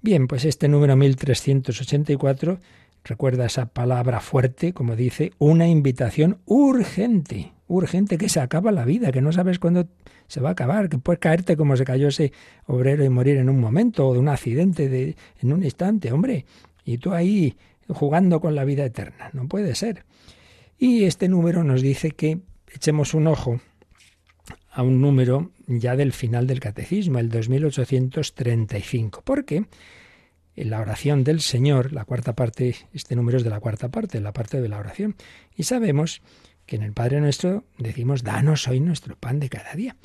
[0.00, 2.58] Bien, pues este número 1384
[3.04, 9.12] recuerda esa palabra fuerte, como dice, una invitación urgente, urgente que se acaba la vida,
[9.12, 9.88] que no sabes cuándo
[10.26, 12.32] se va a acabar, que puedes caerte como se cayó ese
[12.66, 16.44] obrero y morir en un momento o de un accidente de, en un instante, hombre,
[16.84, 17.56] y tú ahí
[17.88, 20.04] jugando con la vida eterna, no puede ser.
[20.78, 22.40] Y este número nos dice que
[22.72, 23.60] echemos un ojo
[24.72, 29.22] a un número ya del final del catecismo, el 2835.
[29.22, 29.66] ¿Por qué?
[30.56, 34.20] En la oración del Señor, la cuarta parte, este número es de la cuarta parte,
[34.20, 35.14] la parte de la oración.
[35.56, 36.22] Y sabemos
[36.70, 39.96] que en el Padre nuestro decimos, danos hoy nuestro pan de cada día.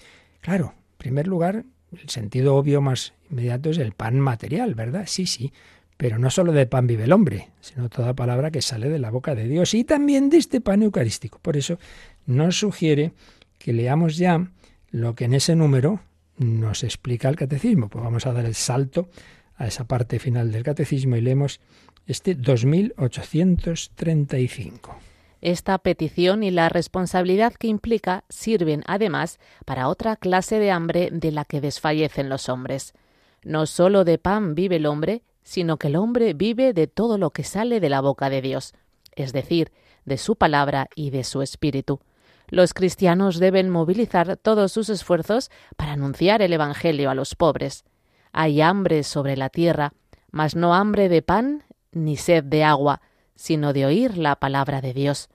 [0.42, 5.04] Claro, en primer lugar, el sentido obvio más inmediato es el pan material, ¿verdad?
[5.06, 5.54] Sí, sí,
[5.96, 9.12] pero no solo de pan vive el hombre, sino toda palabra que sale de la
[9.12, 11.38] boca de Dios y también de este pan eucarístico.
[11.38, 11.78] Por eso
[12.26, 13.12] nos sugiere
[13.60, 14.50] que leamos ya
[14.90, 16.00] lo que en ese número
[16.40, 17.90] nos explica el catecismo.
[17.90, 19.08] Pues vamos a dar el salto
[19.56, 21.60] a esa parte final del catecismo y leemos
[22.08, 25.00] este 2835.
[25.46, 31.32] Esta petición y la responsabilidad que implica sirven además para otra clase de hambre de
[31.32, 32.96] la que desfallecen los hombres.
[33.44, 37.30] No sólo de pan vive el hombre, sino que el hombre vive de todo lo
[37.30, 38.74] que sale de la boca de Dios,
[39.16, 39.72] es decir,
[40.04, 42.00] de su palabra y de su espíritu.
[42.48, 47.86] Los cristianos deben movilizar todos sus esfuerzos para anunciar el Evangelio a los pobres.
[48.32, 49.94] Hay hambre sobre la tierra,
[50.32, 53.02] mas no hambre de pan ni sed de agua,
[53.36, 55.30] sino de oír la palabra de Dios.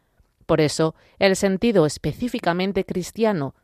[0.50, 3.54] Por eso, el sentido específicamente cristiano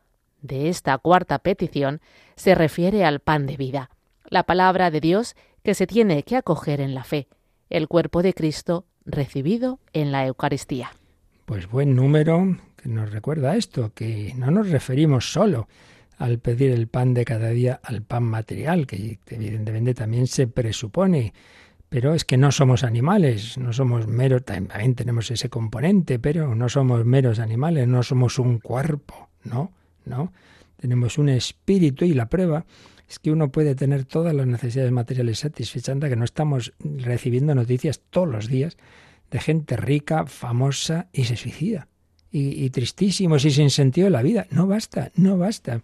[0.41, 1.99] de esta cuarta petición
[2.37, 3.89] se refiere al pan de vida,
[4.29, 7.27] la palabra de Dios que se tiene que acoger en la fe,
[7.69, 10.91] el cuerpo de Cristo recibido en la Eucaristía.
[11.45, 15.67] Pues buen número que nos recuerda esto, que no nos referimos solo
[16.17, 21.33] al pedir el pan de cada día al pan material, que evidentemente también se presupone
[21.89, 26.67] pero es que no somos animales, no somos meros, también tenemos ese componente, pero no
[26.67, 29.71] somos meros animales, no somos un cuerpo, no,
[30.05, 30.33] no.
[30.75, 32.65] Tenemos un espíritu y la prueba
[33.09, 38.01] es que uno puede tener todas las necesidades materiales satisfechas, que no estamos recibiendo noticias
[38.09, 38.77] todos los días
[39.31, 41.87] de gente rica, famosa y se suicida.
[42.29, 44.47] Y, y tristísimos y sin sentido de la vida.
[44.51, 45.81] No basta, no basta.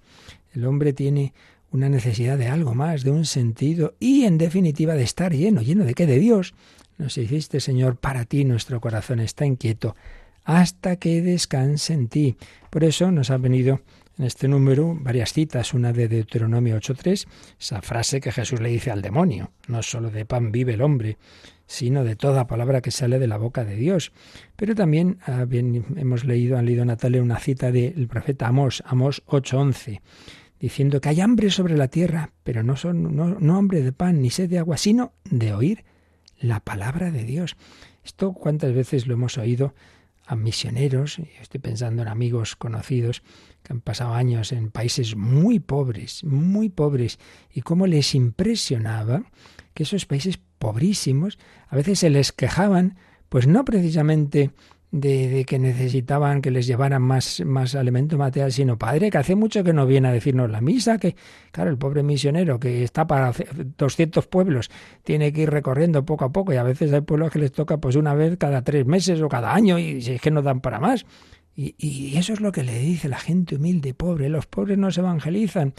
[0.53, 1.33] El hombre tiene
[1.73, 5.83] una necesidad de algo más, de un sentido y en definitiva de estar lleno, lleno
[5.83, 6.53] de qué, de Dios.
[6.97, 9.95] Nos hiciste, Señor, para ti nuestro corazón está inquieto
[10.45, 12.37] hasta que descanse en ti.
[12.69, 13.81] Por eso nos ha venido
[14.19, 17.25] en este número varias citas, una de Deuteronomio 8.3,
[17.59, 21.17] esa frase que Jesús le dice al demonio, no solo de pan vive el hombre,
[21.65, 24.11] sino de toda palabra que sale de la boca de Dios.
[24.55, 29.23] Pero también ah, bien, hemos leído, han leído Natalia una cita del profeta Amós, Amós
[29.25, 30.01] 8.11
[30.63, 34.29] diciendo que hay hambre sobre la tierra, pero no, son, no, hambre de pan ni
[34.29, 35.83] sed de agua, sino de oír
[36.39, 37.57] la palabra de Dios.
[38.05, 39.73] Esto cuántas veces lo hemos oído
[40.25, 43.23] a misioneros, y estoy pensando en amigos conocidos
[43.61, 47.19] que han pasado años en países muy pobres, muy pobres,
[47.53, 49.23] y cómo les impresionaba
[49.73, 52.95] que esos países pobrísimos a veces se les quejaban,
[53.27, 54.51] pues no precisamente
[54.93, 59.63] de, que necesitaban que les llevaran más, más alimento material, sino Padre, que hace mucho
[59.63, 61.15] que no viene a decirnos la misa, que
[61.51, 63.33] claro, el pobre misionero que está para
[63.79, 64.69] 200 pueblos,
[65.03, 67.77] tiene que ir recorriendo poco a poco y a veces hay pueblos que les toca
[67.77, 70.79] pues una vez cada tres meses o cada año y es que no dan para
[70.79, 71.07] más.
[71.55, 75.01] Y, eso es lo que le dice la gente humilde pobre, los pobres no se
[75.01, 75.73] evangelizan.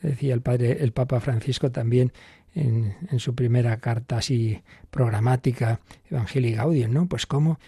[0.00, 2.12] Decía el padre, el Papa Francisco también
[2.54, 7.06] en, en su primera carta así programática, Evangelii Gaudium, ¿no?
[7.08, 7.58] Pues cómo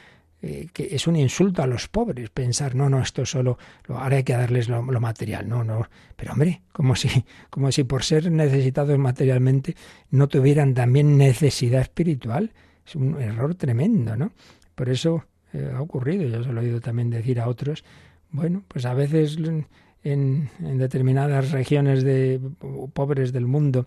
[0.43, 4.23] eh, que es un insulto a los pobres pensar, no, no, esto solo, ahora hay
[4.23, 7.09] que darles lo, material, no, no, pero hombre, como si,
[7.51, 9.75] como si por ser necesitados materialmente
[10.11, 12.53] no tuvieran también necesidad espiritual,
[12.87, 14.33] es un error tremendo, ¿no?
[14.75, 17.83] Por eso eh, ha ocurrido, yo se lo he oído también decir a otros,
[18.31, 22.41] bueno, pues a veces en, en determinadas regiones de
[22.93, 23.87] pobres del mundo,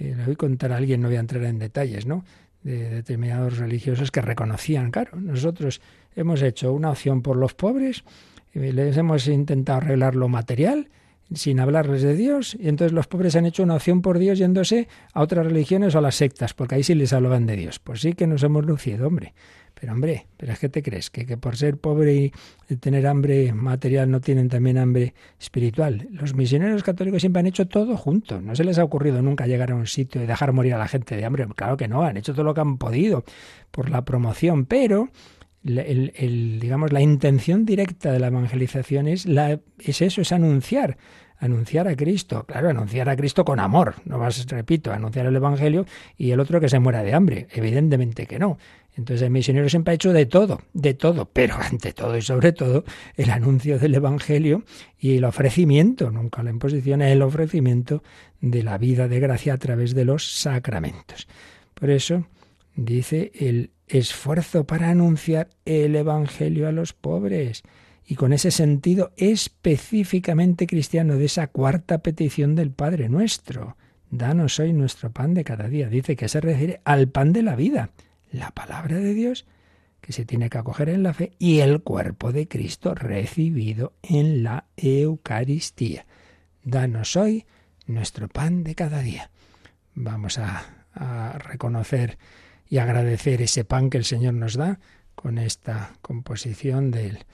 [0.00, 2.24] eh, le voy a contar a alguien, no voy a entrar en detalles, ¿no?
[2.62, 5.80] De determinados religiosos que reconocían, claro, nosotros
[6.14, 8.04] hemos hecho una opción por los pobres,
[8.52, 10.88] y les hemos intentado arreglar lo material
[11.32, 14.88] sin hablarles de Dios, y entonces los pobres han hecho una opción por Dios yéndose
[15.12, 17.78] a otras religiones o a las sectas, porque ahí sí les hablaban de Dios.
[17.78, 19.32] Pues sí que nos hemos lucido, hombre.
[19.80, 21.08] Pero hombre, ¿pero es que te crees?
[21.08, 22.32] ¿Que, que por ser pobre
[22.68, 26.06] y tener hambre material no tienen también hambre espiritual.
[26.12, 28.42] Los misioneros católicos siempre han hecho todo junto.
[28.42, 30.86] No se les ha ocurrido nunca llegar a un sitio y dejar morir a la
[30.86, 31.46] gente de hambre.
[31.56, 33.24] Claro que no, han hecho todo lo que han podido
[33.70, 35.08] por la promoción, pero
[35.64, 40.98] el, digamos, la intención directa de la evangelización es, la, es eso, es anunciar
[41.40, 42.44] anunciar a Cristo.
[42.44, 43.94] Claro, anunciar a Cristo con amor.
[44.04, 47.48] No vas, repito, anunciar el Evangelio y el otro que se muera de hambre.
[47.52, 48.58] Evidentemente que no.
[48.96, 52.52] Entonces el misionero siempre ha hecho de todo, de todo, pero ante todo y sobre
[52.52, 52.84] todo
[53.16, 54.64] el anuncio del Evangelio
[54.98, 58.02] y el ofrecimiento, nunca la imposición, el ofrecimiento
[58.40, 61.28] de la vida de gracia a través de los sacramentos.
[61.74, 62.26] Por eso
[62.74, 67.62] dice el esfuerzo para anunciar el Evangelio a los pobres
[68.06, 73.76] y con ese sentido específicamente cristiano de esa cuarta petición del Padre nuestro.
[74.10, 75.88] Danos hoy nuestro pan de cada día.
[75.88, 77.90] Dice que se refiere al pan de la vida
[78.30, 79.46] la palabra de Dios
[80.00, 84.42] que se tiene que acoger en la fe y el cuerpo de Cristo recibido en
[84.42, 86.06] la Eucaristía.
[86.62, 87.46] Danos hoy
[87.86, 89.30] nuestro pan de cada día.
[89.94, 90.76] Vamos a,
[91.38, 92.18] reconocer
[92.68, 94.80] y agradecer ese pan que el Señor nos da
[95.14, 97.24] con esta composición del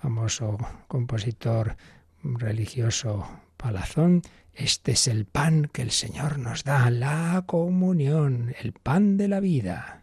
[0.00, 1.76] famoso compositor
[2.22, 4.22] religioso Palazón.
[4.54, 9.40] Este es el pan que el Señor nos da, la comunión, el pan de la
[9.40, 10.01] vida.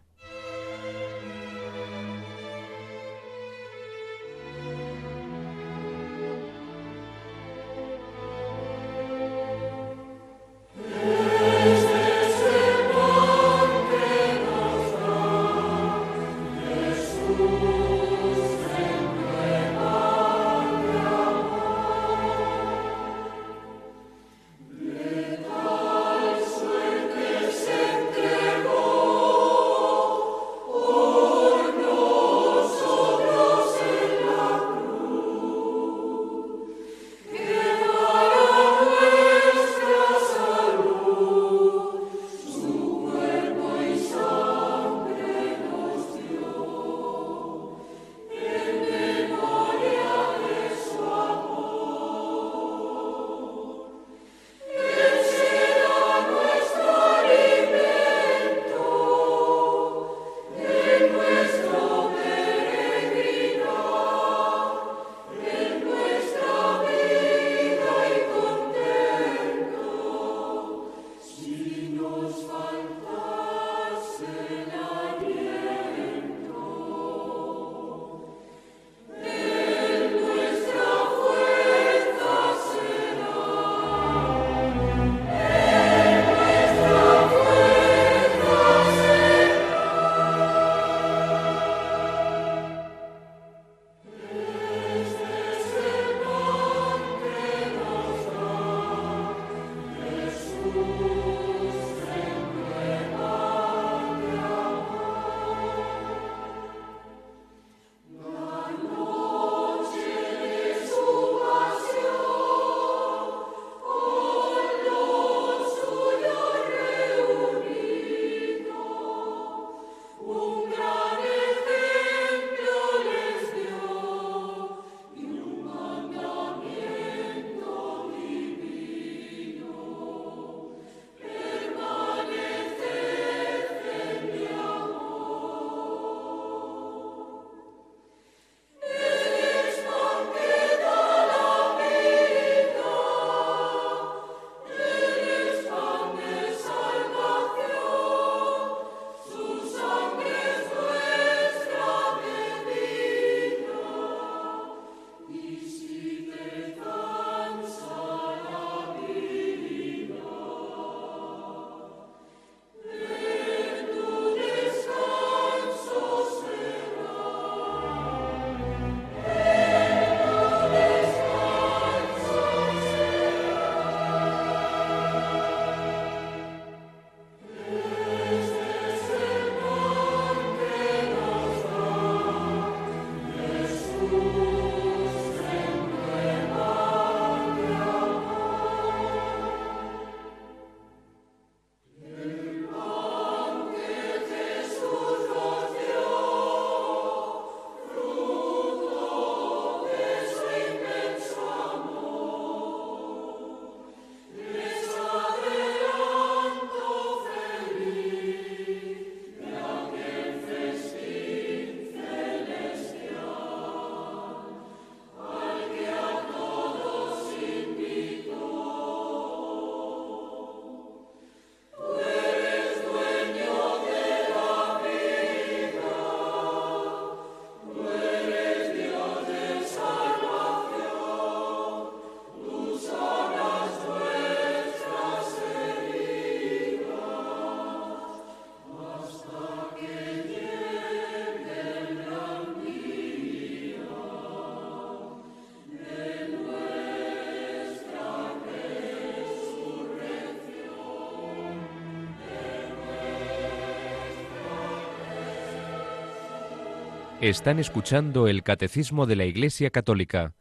[257.20, 260.32] Están escuchando el Catecismo de la Iglesia Católica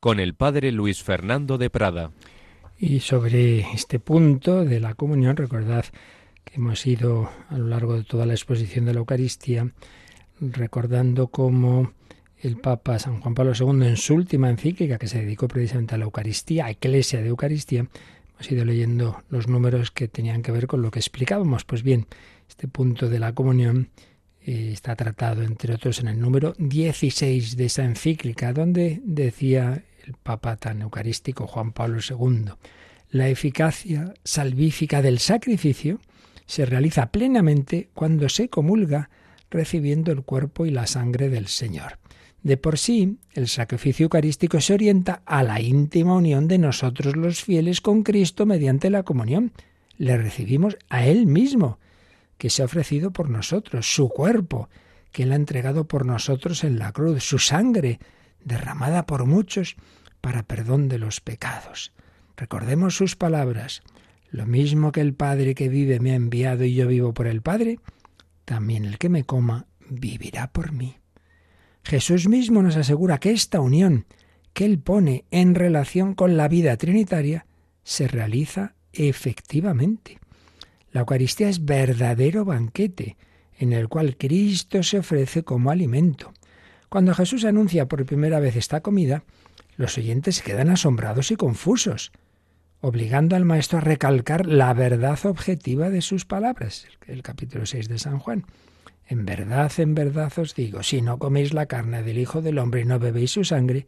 [0.00, 2.10] con el Padre Luis Fernando de Prada.
[2.76, 5.84] Y sobre este punto de la comunión, recordad
[6.44, 9.70] que hemos ido a lo largo de toda la exposición de la Eucaristía
[10.40, 11.92] recordando cómo
[12.40, 15.98] el Papa San Juan Pablo II en su última encíclica, que se dedicó precisamente a
[15.98, 17.86] la Eucaristía, a Iglesia de Eucaristía,
[18.32, 21.64] hemos ido leyendo los números que tenían que ver con lo que explicábamos.
[21.64, 22.08] Pues bien,
[22.48, 23.90] este punto de la comunión
[24.44, 30.56] está tratado, entre otros, en el número 16 de esa encíclica, donde decía el Papa
[30.56, 32.52] tan eucarístico Juan Pablo II,
[33.10, 36.00] la eficacia salvífica del sacrificio
[36.46, 39.08] se realiza plenamente cuando se comulga
[39.50, 41.98] recibiendo el cuerpo y la sangre del Señor.
[42.42, 47.42] De por sí, el sacrificio eucarístico se orienta a la íntima unión de nosotros los
[47.42, 49.52] fieles con Cristo mediante la comunión.
[49.96, 51.78] Le recibimos a Él mismo,
[52.38, 54.68] que se ha ofrecido por nosotros, su cuerpo,
[55.12, 58.00] que Él ha entregado por nosotros en la cruz, su sangre,
[58.44, 59.76] derramada por muchos
[60.20, 61.92] para perdón de los pecados.
[62.36, 63.82] Recordemos sus palabras.
[64.30, 67.42] Lo mismo que el Padre que vive me ha enviado y yo vivo por el
[67.42, 67.78] Padre,
[68.44, 70.96] también el que me coma vivirá por mí.
[71.84, 74.06] Jesús mismo nos asegura que esta unión
[74.52, 77.46] que Él pone en relación con la vida trinitaria
[77.82, 80.18] se realiza efectivamente.
[80.94, 83.16] La Eucaristía es verdadero banquete
[83.58, 86.32] en el cual Cristo se ofrece como alimento.
[86.88, 89.24] Cuando Jesús anuncia por primera vez esta comida,
[89.76, 92.12] los oyentes se quedan asombrados y confusos,
[92.80, 97.98] obligando al Maestro a recalcar la verdad objetiva de sus palabras, el capítulo 6 de
[97.98, 98.44] San Juan.
[99.08, 102.82] En verdad, en verdad os digo, si no coméis la carne del Hijo del Hombre
[102.82, 103.86] y no bebéis su sangre,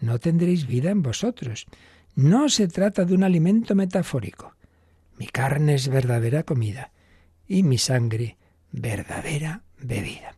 [0.00, 1.66] no tendréis vida en vosotros.
[2.14, 4.54] No se trata de un alimento metafórico.
[5.18, 6.92] Mi carne es verdadera comida
[7.46, 8.36] y mi sangre
[8.70, 10.36] verdadera bebida.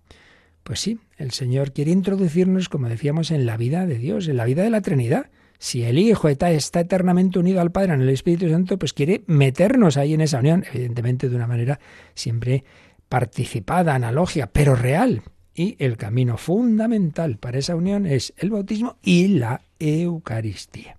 [0.62, 4.45] Pues sí, el Señor quiere introducirnos, como decíamos, en la vida de Dios, en la
[4.45, 5.31] vida de la Trinidad.
[5.59, 9.97] Si el Hijo está, eternamente unido al Padre en el Espíritu Santo, pues quiere meternos
[9.97, 11.81] ahí en esa unión, evidentemente de una manera
[12.14, 12.64] siempre
[13.09, 15.22] participada, analógica, pero real.
[15.55, 20.97] Y el camino fundamental para esa unión es el bautismo y la Eucaristía.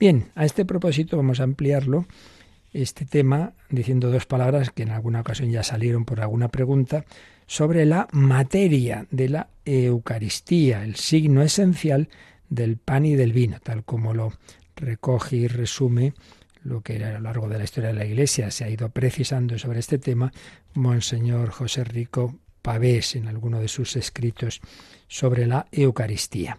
[0.00, 2.06] Bien, a este propósito vamos a ampliarlo
[2.74, 7.04] este tema diciendo dos palabras que en alguna ocasión ya salieron por alguna pregunta
[7.46, 12.08] sobre la materia de la Eucaristía, el signo esencial
[12.50, 14.32] del pan y del vino, tal como lo
[14.76, 16.14] recoge y resume
[16.62, 19.58] lo que a lo largo de la historia de la Iglesia se ha ido precisando
[19.58, 20.32] sobre este tema,
[20.74, 24.60] Monseñor José Rico Pavés en alguno de sus escritos
[25.06, 26.58] sobre la Eucaristía.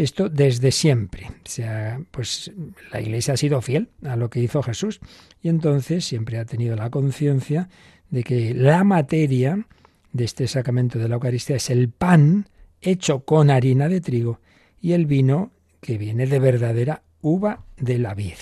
[0.00, 1.30] Esto desde siempre.
[1.44, 2.50] sea, pues
[2.90, 4.98] la Iglesia ha sido fiel a lo que hizo Jesús
[5.42, 7.68] y entonces siempre ha tenido la conciencia
[8.08, 9.66] de que la materia
[10.14, 12.48] de este sacramento de la Eucaristía es el pan
[12.80, 14.40] hecho con harina de trigo
[14.80, 15.50] y el vino
[15.82, 18.38] que viene de verdadera uva de la vid.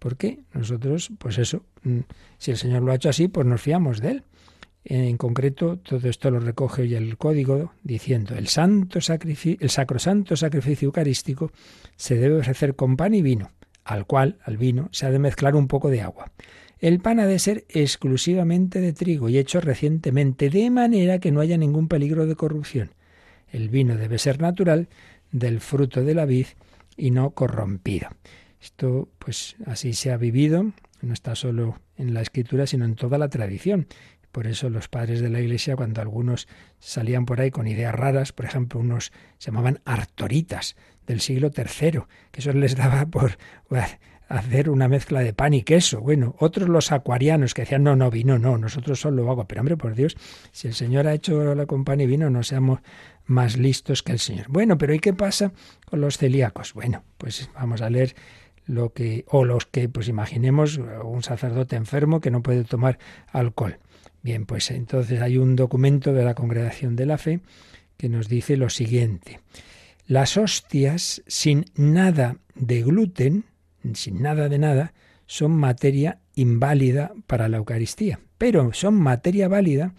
[0.00, 2.00] Porque nosotros, pues eso, mm,
[2.38, 4.24] si el Señor lo ha hecho así, pues nos fiamos de él.
[4.84, 10.86] En concreto, todo esto lo recoge hoy el código diciendo el santo el sacrosanto sacrificio
[10.86, 11.52] eucarístico
[11.96, 13.52] se debe ofrecer con pan y vino,
[13.84, 16.32] al cual, al vino, se ha de mezclar un poco de agua.
[16.80, 21.40] El pan ha de ser exclusivamente de trigo y hecho recientemente, de manera que no
[21.40, 22.90] haya ningún peligro de corrupción.
[23.52, 24.88] El vino debe ser natural,
[25.30, 26.46] del fruto de la vid
[26.96, 28.08] y no corrompido.
[28.60, 30.72] Esto, pues así se ha vivido,
[31.02, 33.86] no está solo en la escritura, sino en toda la tradición.
[34.32, 38.32] Por eso los padres de la Iglesia, cuando algunos salían por ahí con ideas raras,
[38.32, 40.74] por ejemplo, unos se llamaban artoritas
[41.06, 43.36] del siglo III, que eso les daba por
[44.28, 46.00] hacer una mezcla de pan y queso.
[46.00, 49.46] Bueno, otros los acuarianos que decían, no, no, vino, no, nosotros solo hago.
[49.46, 50.16] Pero hombre, por Dios,
[50.50, 52.80] si el Señor ha hecho la con pan y vino, no seamos
[53.26, 54.46] más listos que el Señor.
[54.48, 55.52] Bueno, pero ¿y qué pasa
[55.84, 56.72] con los celíacos?
[56.72, 58.14] Bueno, pues vamos a leer
[58.64, 62.98] lo que, o los que, pues imaginemos, un sacerdote enfermo que no puede tomar
[63.32, 63.78] alcohol.
[64.22, 67.40] Bien, pues entonces hay un documento de la Congregación de la Fe
[67.96, 69.40] que nos dice lo siguiente.
[70.06, 73.44] Las hostias sin nada de gluten,
[73.94, 74.94] sin nada de nada,
[75.26, 79.94] son materia inválida para la Eucaristía, pero son materia válida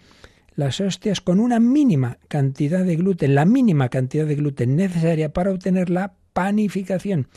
[0.56, 5.50] las hostias con una mínima cantidad de gluten, la mínima cantidad de gluten necesaria para
[5.50, 7.28] obtener la panificación,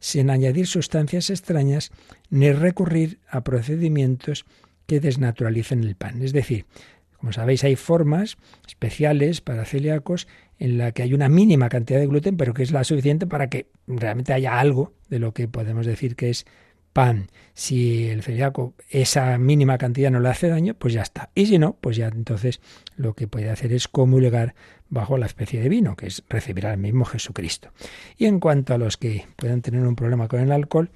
[0.00, 1.90] sin añadir sustancias extrañas
[2.30, 4.44] ni recurrir a procedimientos
[4.88, 6.22] que desnaturalicen el pan.
[6.22, 6.64] Es decir,
[7.18, 10.26] como sabéis, hay formas especiales para celíacos
[10.58, 13.50] en la que hay una mínima cantidad de gluten, pero que es la suficiente para
[13.50, 16.46] que realmente haya algo de lo que podemos decir que es
[16.94, 17.28] pan.
[17.52, 21.28] Si el celíaco esa mínima cantidad no le hace daño, pues ya está.
[21.34, 22.62] Y si no, pues ya entonces
[22.96, 24.54] lo que puede hacer es comulgar
[24.88, 27.72] bajo la especie de vino, que es recibir al mismo Jesucristo.
[28.16, 30.90] Y en cuanto a los que puedan tener un problema con el alcohol,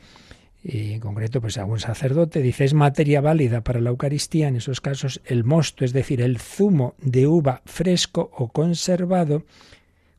[0.64, 4.80] y en concreto, pues algún sacerdote dice es materia válida para la Eucaristía, en esos
[4.80, 9.44] casos el mosto, es decir, el zumo de uva fresco o conservado,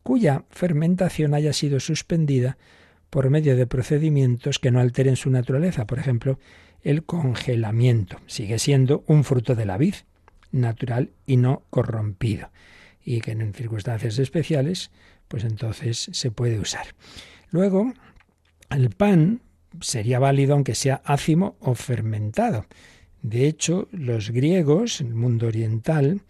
[0.04, 2.58] cuya fermentación haya sido suspendida
[3.10, 6.40] por medio de procedimientos que no alteren su naturaleza, por ejemplo,
[6.82, 8.18] el congelamiento.
[8.28, 9.96] Sigue siendo un fruto de la vid,
[10.52, 12.50] natural y no corrompido,
[13.04, 14.92] y que en circunstancias especiales,
[15.30, 16.88] pues entonces se puede usar.
[17.50, 17.94] Luego,
[18.70, 19.42] el pan
[19.82, 22.66] sería válido aunque sea ácimo o fermentado.
[23.22, 26.22] De hecho, los griegos, el mundo oriental,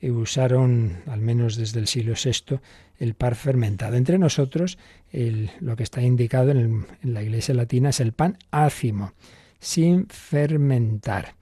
[0.00, 2.58] eh, usaron, al menos desde el siglo VI,
[2.98, 3.96] el pan fermentado.
[3.96, 4.78] Entre nosotros,
[5.12, 9.12] lo que está indicado en, en, la Iglesia latina es el pan ácimo,
[9.58, 11.34] sin fermentar.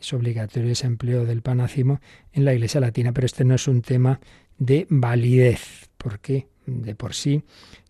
[0.00, 2.00] Es obligatorio ese empleo del pan ácimo
[2.32, 4.20] en la Iglesia latina, pero este no es un tema
[4.58, 7.42] de validez, porque de por sí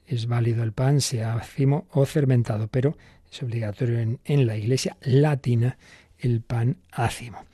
[0.07, 2.97] es válido el pan, sea ácimo o fermentado, pero
[3.31, 5.79] es obligatorio en, la Iglesia latina
[6.19, 7.45] el pan ácimo.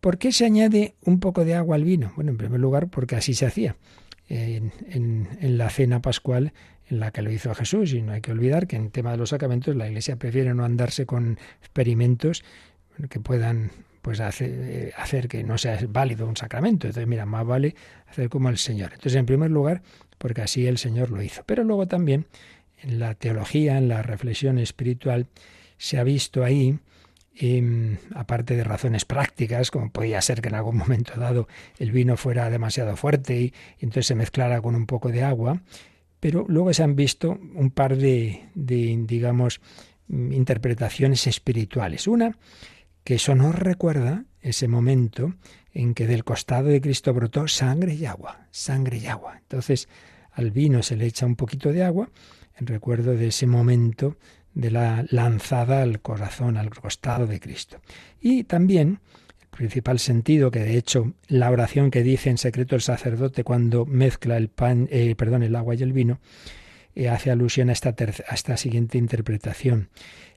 [0.00, 2.12] ¿Por qué se añade un poco de agua al vino?
[2.16, 3.76] Bueno, en primer lugar, porque así se hacía
[4.28, 6.52] en, en, la cena pascual
[6.88, 7.92] en la que lo hizo Jesús.
[7.92, 10.64] Y no hay que olvidar que en tema de los sacramentos la Iglesia prefiere no
[10.64, 12.44] andarse con experimentos
[13.08, 13.70] que puedan
[14.02, 16.86] pues hacer, hacer que no sea válido un sacramento.
[16.86, 17.74] Entonces, mira, más vale
[18.08, 18.92] hacer como el Señor.
[18.92, 19.82] Entonces, en primer lugar,
[20.18, 21.42] porque así el Señor lo hizo.
[21.46, 22.26] Pero luego también
[22.82, 25.26] en la teología, en la reflexión espiritual,
[25.78, 26.78] se ha visto ahí,
[27.34, 31.48] em, aparte de razones prácticas, como podía ser que en algún momento dado
[31.78, 35.62] el vino fuera demasiado fuerte y, entonces se mezclara con un poco de agua,
[36.20, 39.60] pero luego se han visto un par de, de digamos,
[40.08, 42.06] interpretaciones espirituales.
[42.06, 42.36] Una,
[43.10, 45.34] que eso nos recuerda ese momento
[45.74, 49.36] en que del costado de Cristo brotó sangre y agua, sangre y agua.
[49.36, 49.88] Entonces,
[50.30, 52.08] al vino se le echa un poquito de agua,
[52.56, 54.16] en recuerdo de ese momento
[54.54, 57.80] de la lanzada al corazón, al costado de Cristo.
[58.20, 59.00] Y también
[59.40, 63.86] el principal sentido, que de hecho la oración que dice en secreto el sacerdote cuando
[63.86, 66.20] mezcla el pan, eh, perdón, el agua y el vino,
[66.94, 69.88] eh, hace alusión a esta, a esta siguiente interpretación,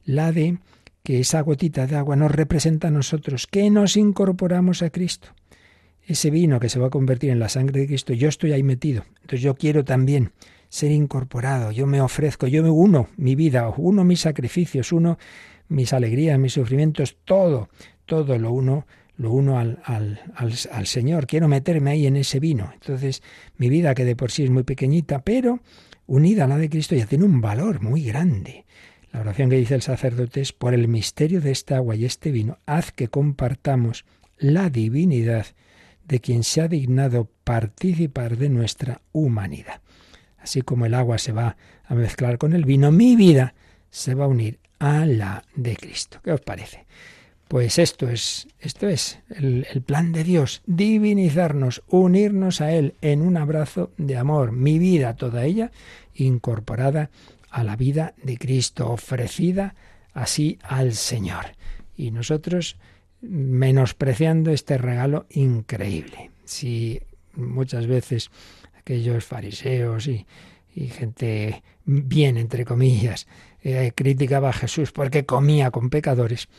[0.06, 0.58] la de
[1.04, 5.30] que esa gotita de agua nos representa a nosotros, que nos incorporamos a Cristo.
[6.06, 8.64] Ese vino que se va a convertir en la sangre de Cristo, yo estoy ahí
[8.64, 9.04] metido.
[9.22, 10.32] Entonces yo quiero también
[10.70, 15.18] ser incorporado, yo me ofrezco, yo me uno mi vida, uno mis sacrificios, uno
[15.68, 17.70] mis alegrías, mis sufrimientos, todo,
[18.06, 18.86] todo lo uno,
[19.18, 21.28] lo uno al, al, al, Señor.
[21.28, 22.72] Quiero meterme ahí en ese vino.
[22.74, 23.22] Entonces,
[23.58, 25.60] mi vida, que de por sí es muy pequeñita, pero
[26.06, 28.66] unida a la de Cristo, ya tiene un valor muy grande.
[29.14, 32.32] La oración que dice el sacerdote es, por el misterio de esta agua y este
[32.32, 34.06] vino, haz que compartamos
[34.40, 35.46] la divinidad
[36.06, 39.82] de quien se ha dignado participar de nuestra humanidad.
[40.40, 41.56] Así como el agua se va
[41.86, 43.54] a mezclar con el vino, mi vida
[43.92, 46.20] se va a unir a la de Cristo.
[46.24, 46.86] ¿Qué os parece?
[47.48, 53.22] Pues esto es, esto es el, el, plan de Dios, divinizarnos, unirnos a Él en
[53.22, 55.72] un abrazo de amor, mi vida toda ella
[56.16, 57.12] incorporada
[57.54, 59.76] a la vida de Cristo, ofrecida
[60.14, 61.46] así al Señor.
[61.96, 62.78] Y nosotros
[63.22, 66.32] menospreciando este regalo increíble.
[66.46, 67.00] Si
[67.36, 68.32] muchas veces
[68.76, 70.26] aquellos fariseos y,
[70.76, 73.28] gente bien, entre comillas,
[73.62, 76.50] eh, criticaba a Jesús porque comía con pecadores.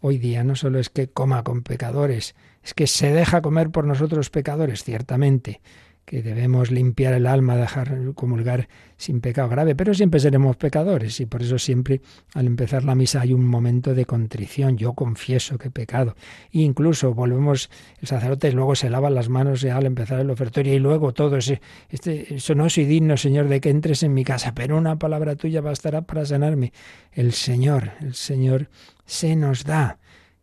[0.00, 2.34] Hoy día no solo es que coma con pecadores,
[2.64, 5.60] es que se deja comer por nosotros pecadores, ciertamente,
[6.08, 11.26] que debemos limpiar el alma, dejar comulgar sin pecado grave, pero siempre seremos pecadores y
[11.26, 12.00] por eso siempre
[12.32, 16.16] al empezar la misa hay un momento de contrición, yo confieso que pecado.
[16.50, 17.68] E incluso volvemos,
[18.00, 21.60] el sacerdote luego se lava las manos al empezar el ofertorio y luego todo ese,
[21.90, 25.36] este, eso no soy digno, Señor, de que entres en mi casa, pero una palabra
[25.36, 26.72] tuya bastará para sanarme.
[27.12, 28.70] El Señor, el Señor
[29.04, 29.98] se nos da.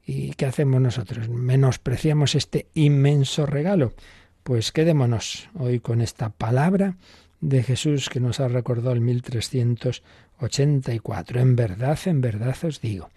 [0.06, 1.28] ¿Y qué hacemos nosotros?
[1.28, 3.94] Menospreciamos este inmenso regalo
[4.46, 6.98] pues quedémonos hoy con esta palabra
[7.42, 11.40] de Jesús que nos ha recordado el 1384.
[11.40, 13.10] En verdad, en verdad os digo,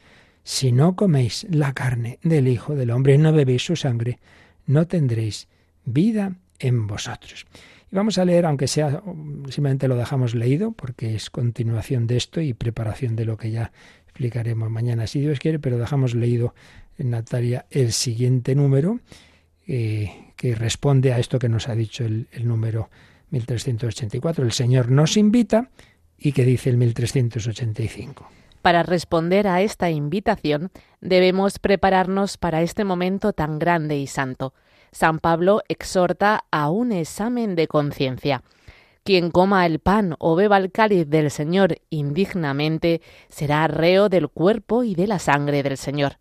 [0.43, 4.18] si no coméis la carne del Hijo del Hombre y no bebéis su sangre,
[4.64, 5.49] no tendréis
[5.85, 7.45] vida en vosotros.
[7.93, 9.03] Y vamos a leer, aunque sea
[9.51, 13.70] simplemente lo dejamos leído, porque es continuación de esto y preparación de lo que ya
[14.07, 16.55] explicaremos mañana si Dios quiere, pero dejamos leído
[16.97, 19.01] en Natalia el siguiente número
[19.66, 22.89] eh, que responde a esto que nos ha dicho el, número
[23.30, 24.45] 1384.
[24.45, 25.68] El Señor nos invita
[26.16, 28.30] y que dice el 1385.
[28.62, 30.70] Para responder a esta invitación
[31.01, 34.55] debemos prepararnos para este momento tan grande y santo.
[34.93, 38.45] San Pablo exhorta a un examen de conciencia.
[39.03, 44.84] Quien coma el pan o beba el cáliz del Señor indignamente será reo del cuerpo
[44.84, 46.18] y de la sangre del Señor.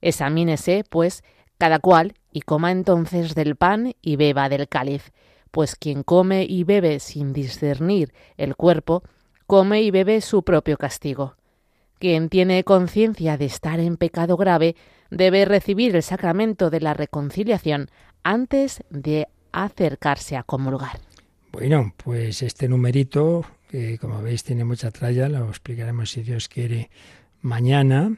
[0.00, 1.22] Examínese, pues,
[1.58, 5.12] cada cual, y coma entonces del pan y beba del cáliz,
[5.50, 9.02] pues quien come y bebe sin discernir el cuerpo,
[9.46, 11.36] come y bebe su propio castigo.
[11.98, 14.74] Quien tiene conciencia de estar en pecado grave
[15.10, 17.88] debe recibir el sacramento de la reconciliación
[18.24, 20.98] antes de acercarse a comulgar.
[21.52, 26.90] Bueno, pues este numerito, que como veis tiene mucha tralla, lo explicaremos si Dios quiere
[27.42, 28.16] mañana,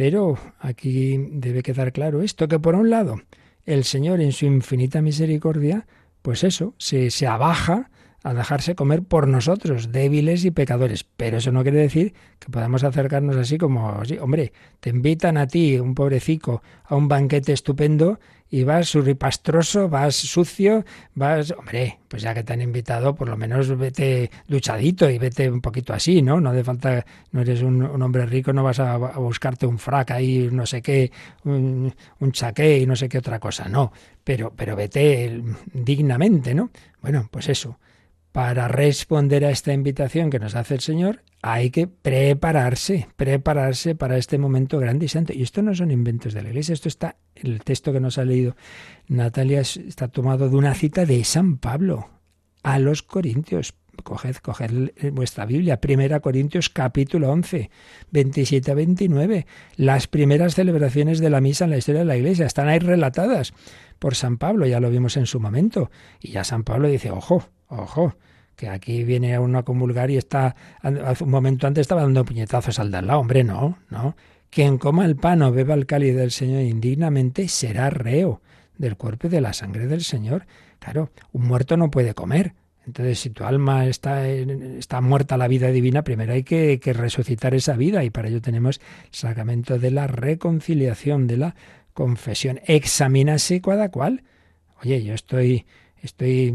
[0.00, 3.20] pero aquí debe quedar claro esto, que por un lado,
[3.66, 5.86] el Señor en su infinita misericordia,
[6.22, 7.90] pues eso, se, se abaja
[8.22, 11.04] a dejarse comer por nosotros, débiles y pecadores.
[11.04, 15.46] Pero eso no quiere decir que podamos acercarnos así como, sí, hombre, te invitan a
[15.46, 18.20] ti, un pobrecico, a un banquete estupendo
[18.50, 20.84] y vas surripastroso, vas sucio,
[21.14, 25.50] vas, hombre, pues ya que te han invitado, por lo menos vete duchadito y vete
[25.50, 26.40] un poquito así, ¿no?
[26.40, 30.48] No hace falta, no eres un, hombre rico, no vas a, buscarte un frac ahí,
[30.50, 31.12] no sé qué,
[31.44, 33.92] un, un chaqué y no sé qué otra cosa, no.
[34.24, 35.42] Pero, pero vete
[35.72, 36.70] dignamente, ¿no?
[37.00, 37.78] Bueno, pues eso
[38.32, 44.18] para responder a esta invitación que nos hace el Señor, hay que prepararse, prepararse para
[44.18, 45.32] este momento grande y santo.
[45.32, 48.24] Y esto no son inventos de la Iglesia, esto está, el texto que nos ha
[48.24, 48.56] leído
[49.08, 52.08] Natalia está tomado de una cita de San Pablo
[52.62, 53.74] a los Corintios.
[54.04, 57.70] Coged, coged vuestra Biblia, Primera Corintios capítulo 11,
[58.10, 59.46] 27 a 29.
[59.76, 63.52] Las primeras celebraciones de la misa en la historia de la Iglesia están ahí relatadas
[64.00, 65.92] por San Pablo, ya lo vimos en su momento.
[66.18, 68.16] Y ya San Pablo dice, ojo, Ojo,
[68.56, 72.78] que aquí viene uno a comulgar y está, hace un momento antes estaba dando puñetazos
[72.80, 73.20] al de al lado.
[73.20, 74.16] Hombre, no, no.
[74.50, 78.42] Quien coma el pan o beba el cáliz del Señor indignamente será reo
[78.76, 80.46] del cuerpo y de la sangre del Señor.
[80.80, 82.54] Claro, un muerto no puede comer.
[82.84, 87.54] Entonces, si tu alma está, está muerta la vida divina, primero hay que, que resucitar
[87.54, 91.54] esa vida y para ello tenemos el sacramento de la reconciliación, de la
[91.92, 92.60] confesión.
[92.66, 94.22] Examínase cada cual.
[94.82, 95.66] Oye, yo estoy,
[96.02, 96.52] estoy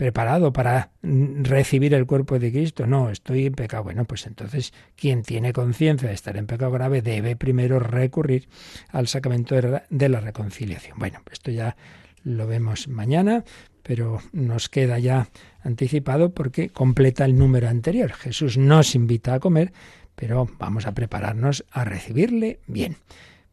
[0.00, 2.86] preparado para recibir el cuerpo de Cristo.
[2.86, 3.84] No, estoy en pecado.
[3.84, 8.48] Bueno, pues entonces quien tiene conciencia de estar en pecado grave debe primero recurrir
[8.88, 9.56] al sacramento
[9.90, 10.98] de la reconciliación.
[10.98, 11.76] Bueno, esto ya
[12.22, 13.44] lo vemos mañana,
[13.82, 15.28] pero nos queda ya
[15.62, 18.12] anticipado porque completa el número anterior.
[18.12, 19.70] Jesús nos invita a comer,
[20.14, 22.96] pero vamos a prepararnos a recibirle bien.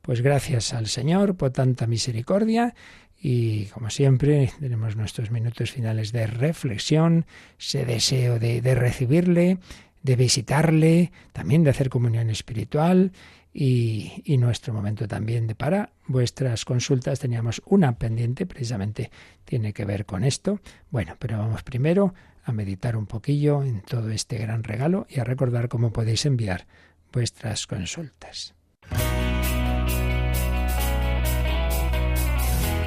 [0.08, 2.74] Pues gracias al Señor por tanta misericordia
[3.22, 7.26] y como siempre, tenemos nuestros minutos finales de reflexión,
[7.60, 9.58] ese deseo de, recibirle,
[10.04, 13.12] de visitarle, también de hacer comunión espiritual
[13.54, 17.20] y, y, nuestro momento también de para vuestras consultas.
[17.20, 19.12] Teníamos una pendiente, precisamente
[19.44, 20.62] tiene que ver con esto.
[20.90, 22.14] Bueno, pero vamos primero
[22.46, 26.66] a meditar un poquillo en todo este gran regalo y a recordar cómo podéis enviar
[27.12, 28.56] vuestras consultas.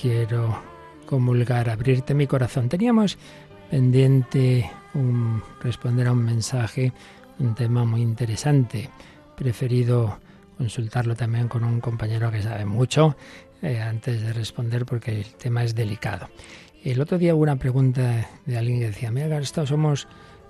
[0.00, 0.56] quiero
[1.06, 2.68] comulgar, abrirte mi corazón.
[2.68, 3.18] Teníamos
[3.70, 4.70] pendiente
[5.60, 6.92] responder a un mensaje,
[7.38, 8.90] un tema muy interesante.
[9.36, 10.18] Preferido
[10.56, 13.16] consultarlo también con un compañero que sabe mucho
[13.62, 16.28] eh, antes de responder porque el tema es delicado.
[16.84, 20.06] El otro día hubo una pregunta de alguien que decía, mira, estos somos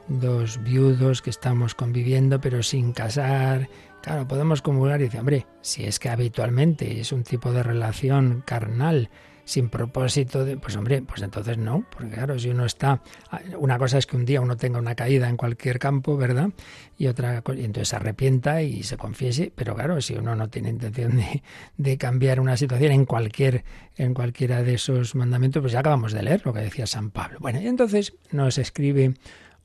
[0.09, 3.69] dos viudos que estamos conviviendo pero sin casar.
[4.03, 8.43] Claro, podemos comulgar y decir, hombre, si es que habitualmente es un tipo de relación
[8.47, 9.11] carnal,
[9.49, 13.01] sin propósito de, pues hombre, pues entonces no, porque claro, si uno está,
[13.57, 16.51] una cosa es que un día uno tenga una caída en cualquier campo, ¿verdad?
[16.99, 20.69] Y otra, y entonces se arrepienta y se confiese, pero claro, si uno no tiene
[20.69, 21.43] intención de,
[21.79, 23.65] de cambiar una situación en cualquier,
[23.97, 27.39] en cualquiera de esos mandamientos, pues ya acabamos de leer lo que decía San Pablo.
[27.41, 29.15] Bueno, y entonces nos escribe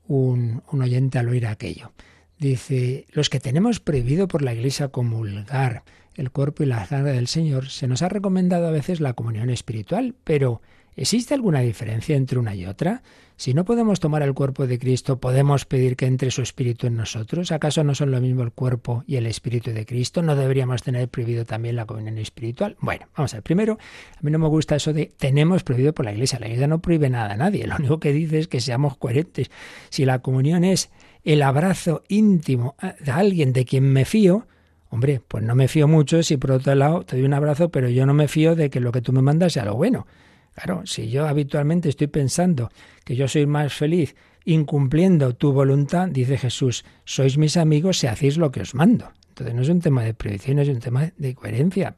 [0.06, 1.92] un, un oyente al oír aquello.
[2.38, 5.84] Dice, los que tenemos prohibido por la Iglesia comulgar,
[6.16, 9.50] el cuerpo y la sangre del Señor, se nos ha recomendado a veces la comunión
[9.50, 10.62] espiritual, pero
[10.96, 13.02] ¿existe alguna diferencia entre una y otra?
[13.36, 16.96] Si no podemos tomar el cuerpo de Cristo, ¿podemos pedir que entre su espíritu en
[16.96, 17.50] nosotros?
[17.50, 20.22] ¿Acaso no son lo mismo el cuerpo y el espíritu de Cristo?
[20.22, 22.76] ¿No deberíamos tener prohibido también la comunión espiritual?
[22.78, 23.42] Bueno, vamos a ver.
[23.42, 23.76] Primero,
[24.16, 26.38] a mí no me gusta eso de tenemos prohibido por la Iglesia.
[26.38, 27.66] La Iglesia no prohíbe nada a nadie.
[27.66, 29.50] Lo único que dice es que seamos coherentes.
[29.90, 30.90] Si la comunión es
[31.24, 34.46] el abrazo íntimo de alguien de quien me fío,
[34.94, 37.88] Hombre, pues no me fío mucho si por otro lado te doy un abrazo, pero
[37.88, 40.06] yo no me fío de que lo que tú me mandas sea lo bueno.
[40.54, 42.70] Claro, si yo habitualmente estoy pensando
[43.04, 44.14] que yo soy más feliz
[44.44, 49.10] incumpliendo tu voluntad, dice Jesús, sois mis amigos si hacéis lo que os mando.
[49.30, 51.96] Entonces no es un tema de prohibición, es un tema de coherencia.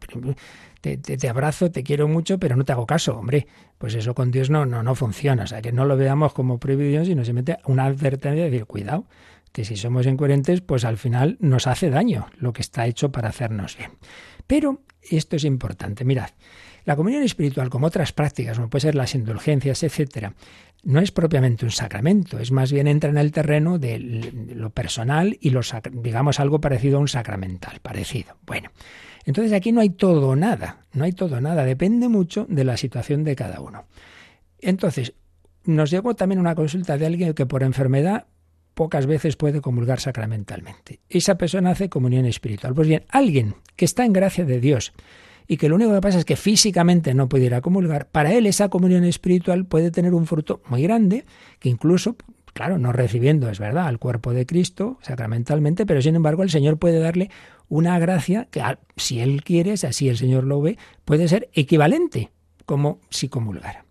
[0.81, 3.47] Te, te, abrazo, te quiero mucho, pero no te hago caso, hombre.
[3.77, 5.43] Pues eso con Dios no, no, no funciona.
[5.43, 9.05] O sea, que no lo veamos como prohibición, sino simplemente una advertencia de decir, cuidado,
[9.65, 13.77] si somos incoherentes, pues al final nos hace daño lo que está hecho para hacernos
[13.77, 13.93] bien.
[14.47, 16.31] Pero esto es importante, mirad,
[16.85, 20.35] la comunión espiritual, como otras prácticas, como puede ser las indulgencias, etcétera,
[20.85, 25.37] no es propiamente un sacramento, es más bien entra en el terreno de lo personal
[25.41, 28.37] y lo, digamos algo parecido a un sacramental, parecido.
[28.47, 28.71] Bueno,
[29.25, 33.25] entonces aquí no hay todo nada, no hay todo nada, depende mucho de la situación
[33.25, 33.87] de cada uno.
[34.61, 35.15] Entonces,
[35.65, 38.27] nos llegó también una consulta de alguien que por enfermedad
[38.77, 41.01] pocas veces puede comulgar sacramentalmente.
[41.09, 42.75] Esa persona hace comunión espiritual.
[42.75, 44.93] Pues bien, alguien que está en gracia de Dios
[45.49, 48.35] y que lo único que pasa es que físicamente no puede ir a comulgar, para
[48.35, 51.25] él esa comunión espiritual puede tener un fruto muy grande,
[51.59, 52.17] que incluso,
[52.53, 56.77] claro, no recibiendo, es verdad, al cuerpo de Cristo sacramentalmente, pero sin embargo el Señor
[56.77, 57.31] puede darle
[57.71, 58.63] una gracia que,
[58.97, 62.31] si él quiere, si así el Señor lo ve, puede ser equivalente
[62.67, 63.87] como si comulgara.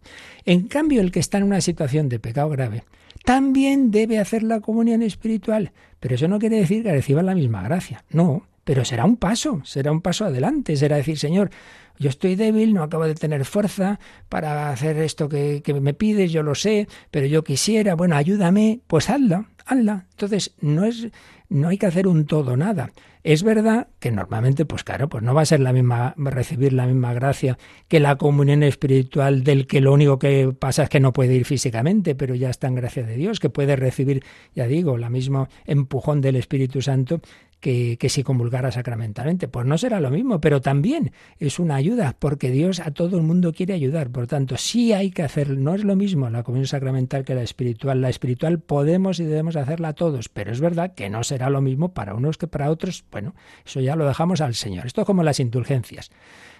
[0.46, 2.84] En cambio, el que está en una situación de pecado grave,
[3.26, 5.72] también debe hacer la comunión espiritual.
[6.00, 8.06] Pero eso no quiere decir que reciba la misma gracia.
[8.10, 10.76] No, pero será un paso, será un paso adelante.
[10.76, 11.50] Será decir, Señor,
[11.98, 14.00] yo estoy débil, no acabo de tener fuerza
[14.30, 18.82] para hacer esto que, que me pides, yo lo sé, pero yo quisiera, bueno, ayúdame,
[18.88, 20.06] pues hazla, hazla.
[20.12, 21.08] Entonces, no es,
[21.50, 22.92] no hay que hacer un todo nada.
[23.26, 26.86] Es verdad que normalmente, pues claro, pues no va a ser la misma, recibir la
[26.86, 27.58] misma gracia
[27.88, 31.44] que la comunión espiritual del que lo único que pasa es que no puede ir
[31.46, 34.24] físicamente, pero ya está en gracia de Dios, que puede recibir,
[34.54, 37.20] ya digo, la misma empujón del Espíritu Santo
[37.66, 39.48] que, que, si comulgara sacramentalmente.
[39.48, 43.24] Pues no será lo mismo, pero también es una ayuda, porque Dios a todo el
[43.24, 44.12] mundo quiere ayudar.
[44.12, 47.42] Por tanto, sí hay que hacer, no es lo mismo la comunión sacramental que la
[47.42, 48.02] espiritual.
[48.02, 51.94] La espiritual podemos y debemos hacerla todos, pero es verdad que no será lo mismo
[51.96, 53.04] para unos que para otros.
[53.16, 53.34] Bueno,
[53.66, 54.88] eso ya lo dejamos al Señor.
[54.88, 56.12] Esto es como las indulgencias.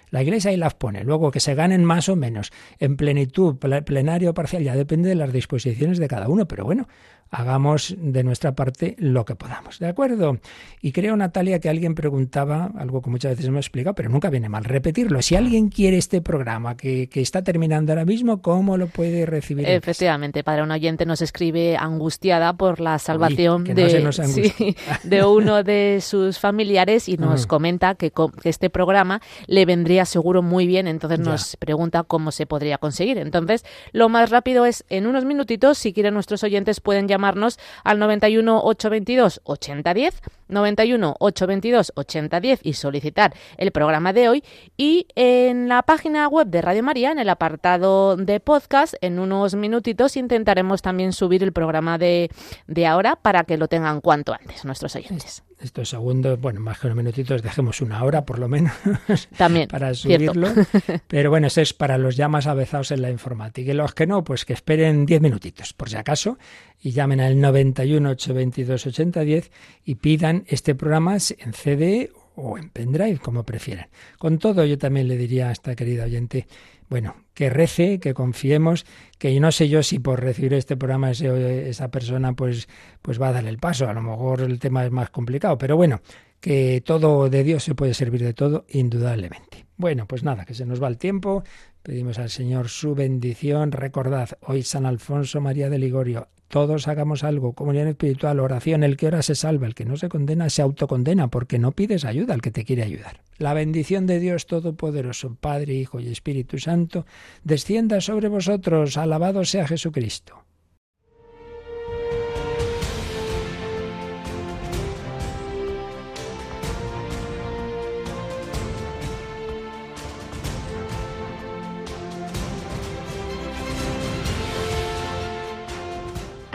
[0.08, 1.04] La Iglesia ahí las pone.
[1.04, 5.16] Luego que se ganen más o menos, en plenitud, plenario o parcial, ya depende de
[5.16, 6.48] las disposiciones de cada uno.
[6.48, 6.88] Pero bueno,
[7.30, 9.78] hagamos de nuestra parte lo que podamos.
[9.78, 10.38] ¿De acuerdo?
[10.80, 14.48] Y creo, Natalia, que alguien preguntaba, algo que muchas veces hemos explicado, pero nunca viene
[14.48, 15.20] mal repetirlo.
[15.22, 19.68] Si alguien quiere este programa que, que está terminando ahora mismo, ¿cómo lo puede recibir?
[19.68, 23.74] Efectivamente, para un oyente nos escribe angustiada por la salvación de,
[25.04, 30.42] de, uno de sus familiares y nos comenta que, que, este programa le vendría seguro
[30.42, 33.18] muy bien, entonces nos pregunta cómo se podría conseguir.
[33.18, 37.58] Entonces, lo más rápido es en unos minutitos, si quieren nuestros oyentes pueden llamar llamarnos
[37.84, 44.44] al 91 822 8010, 91 822 8010 y solicitar el programa de hoy.
[44.76, 49.54] Y en la página web de Radio María, en el apartado de podcast, en unos
[49.54, 52.30] minutitos intentaremos también subir el programa de,
[52.66, 56.86] de ahora para que lo tengan cuanto antes nuestros oyentes estos segundos, bueno, más que
[56.86, 58.72] unos minutitos, dejemos una hora por lo menos
[59.36, 60.48] También, para subirlo.
[61.08, 63.70] Pero bueno, eso es para los ya más avezados en la informática.
[63.70, 66.38] Y los que no, pues que esperen diez minutitos, por si acaso,
[66.80, 69.50] y llamen al 91 822 8010
[69.84, 73.88] y pidan este programa en CD o en pendrive, como prefieran.
[74.18, 76.46] Con todo, yo también le diría a esta querida oyente,
[76.88, 78.86] bueno, que rece, que confiemos,
[79.18, 82.68] que no sé yo si por recibir este programa esa persona pues,
[83.02, 83.88] pues va a dar el paso.
[83.88, 86.00] A lo mejor el tema es más complicado, pero bueno,
[86.40, 89.66] que todo de Dios se puede servir de todo, indudablemente.
[89.76, 91.44] Bueno, pues nada, que se nos va el tiempo.
[91.82, 93.72] Pedimos al Señor su bendición.
[93.72, 96.28] Recordad, hoy San Alfonso María de Ligorio.
[96.48, 98.84] Todos hagamos algo, comunión espiritual, oración.
[98.84, 102.04] El que ora se salva, el que no se condena se autocondena, porque no pides
[102.04, 103.20] ayuda al que te quiere ayudar.
[103.38, 107.04] La bendición de Dios Todopoderoso, Padre, Hijo y Espíritu Santo,
[107.42, 108.96] descienda sobre vosotros.
[108.96, 110.45] Alabado sea Jesucristo.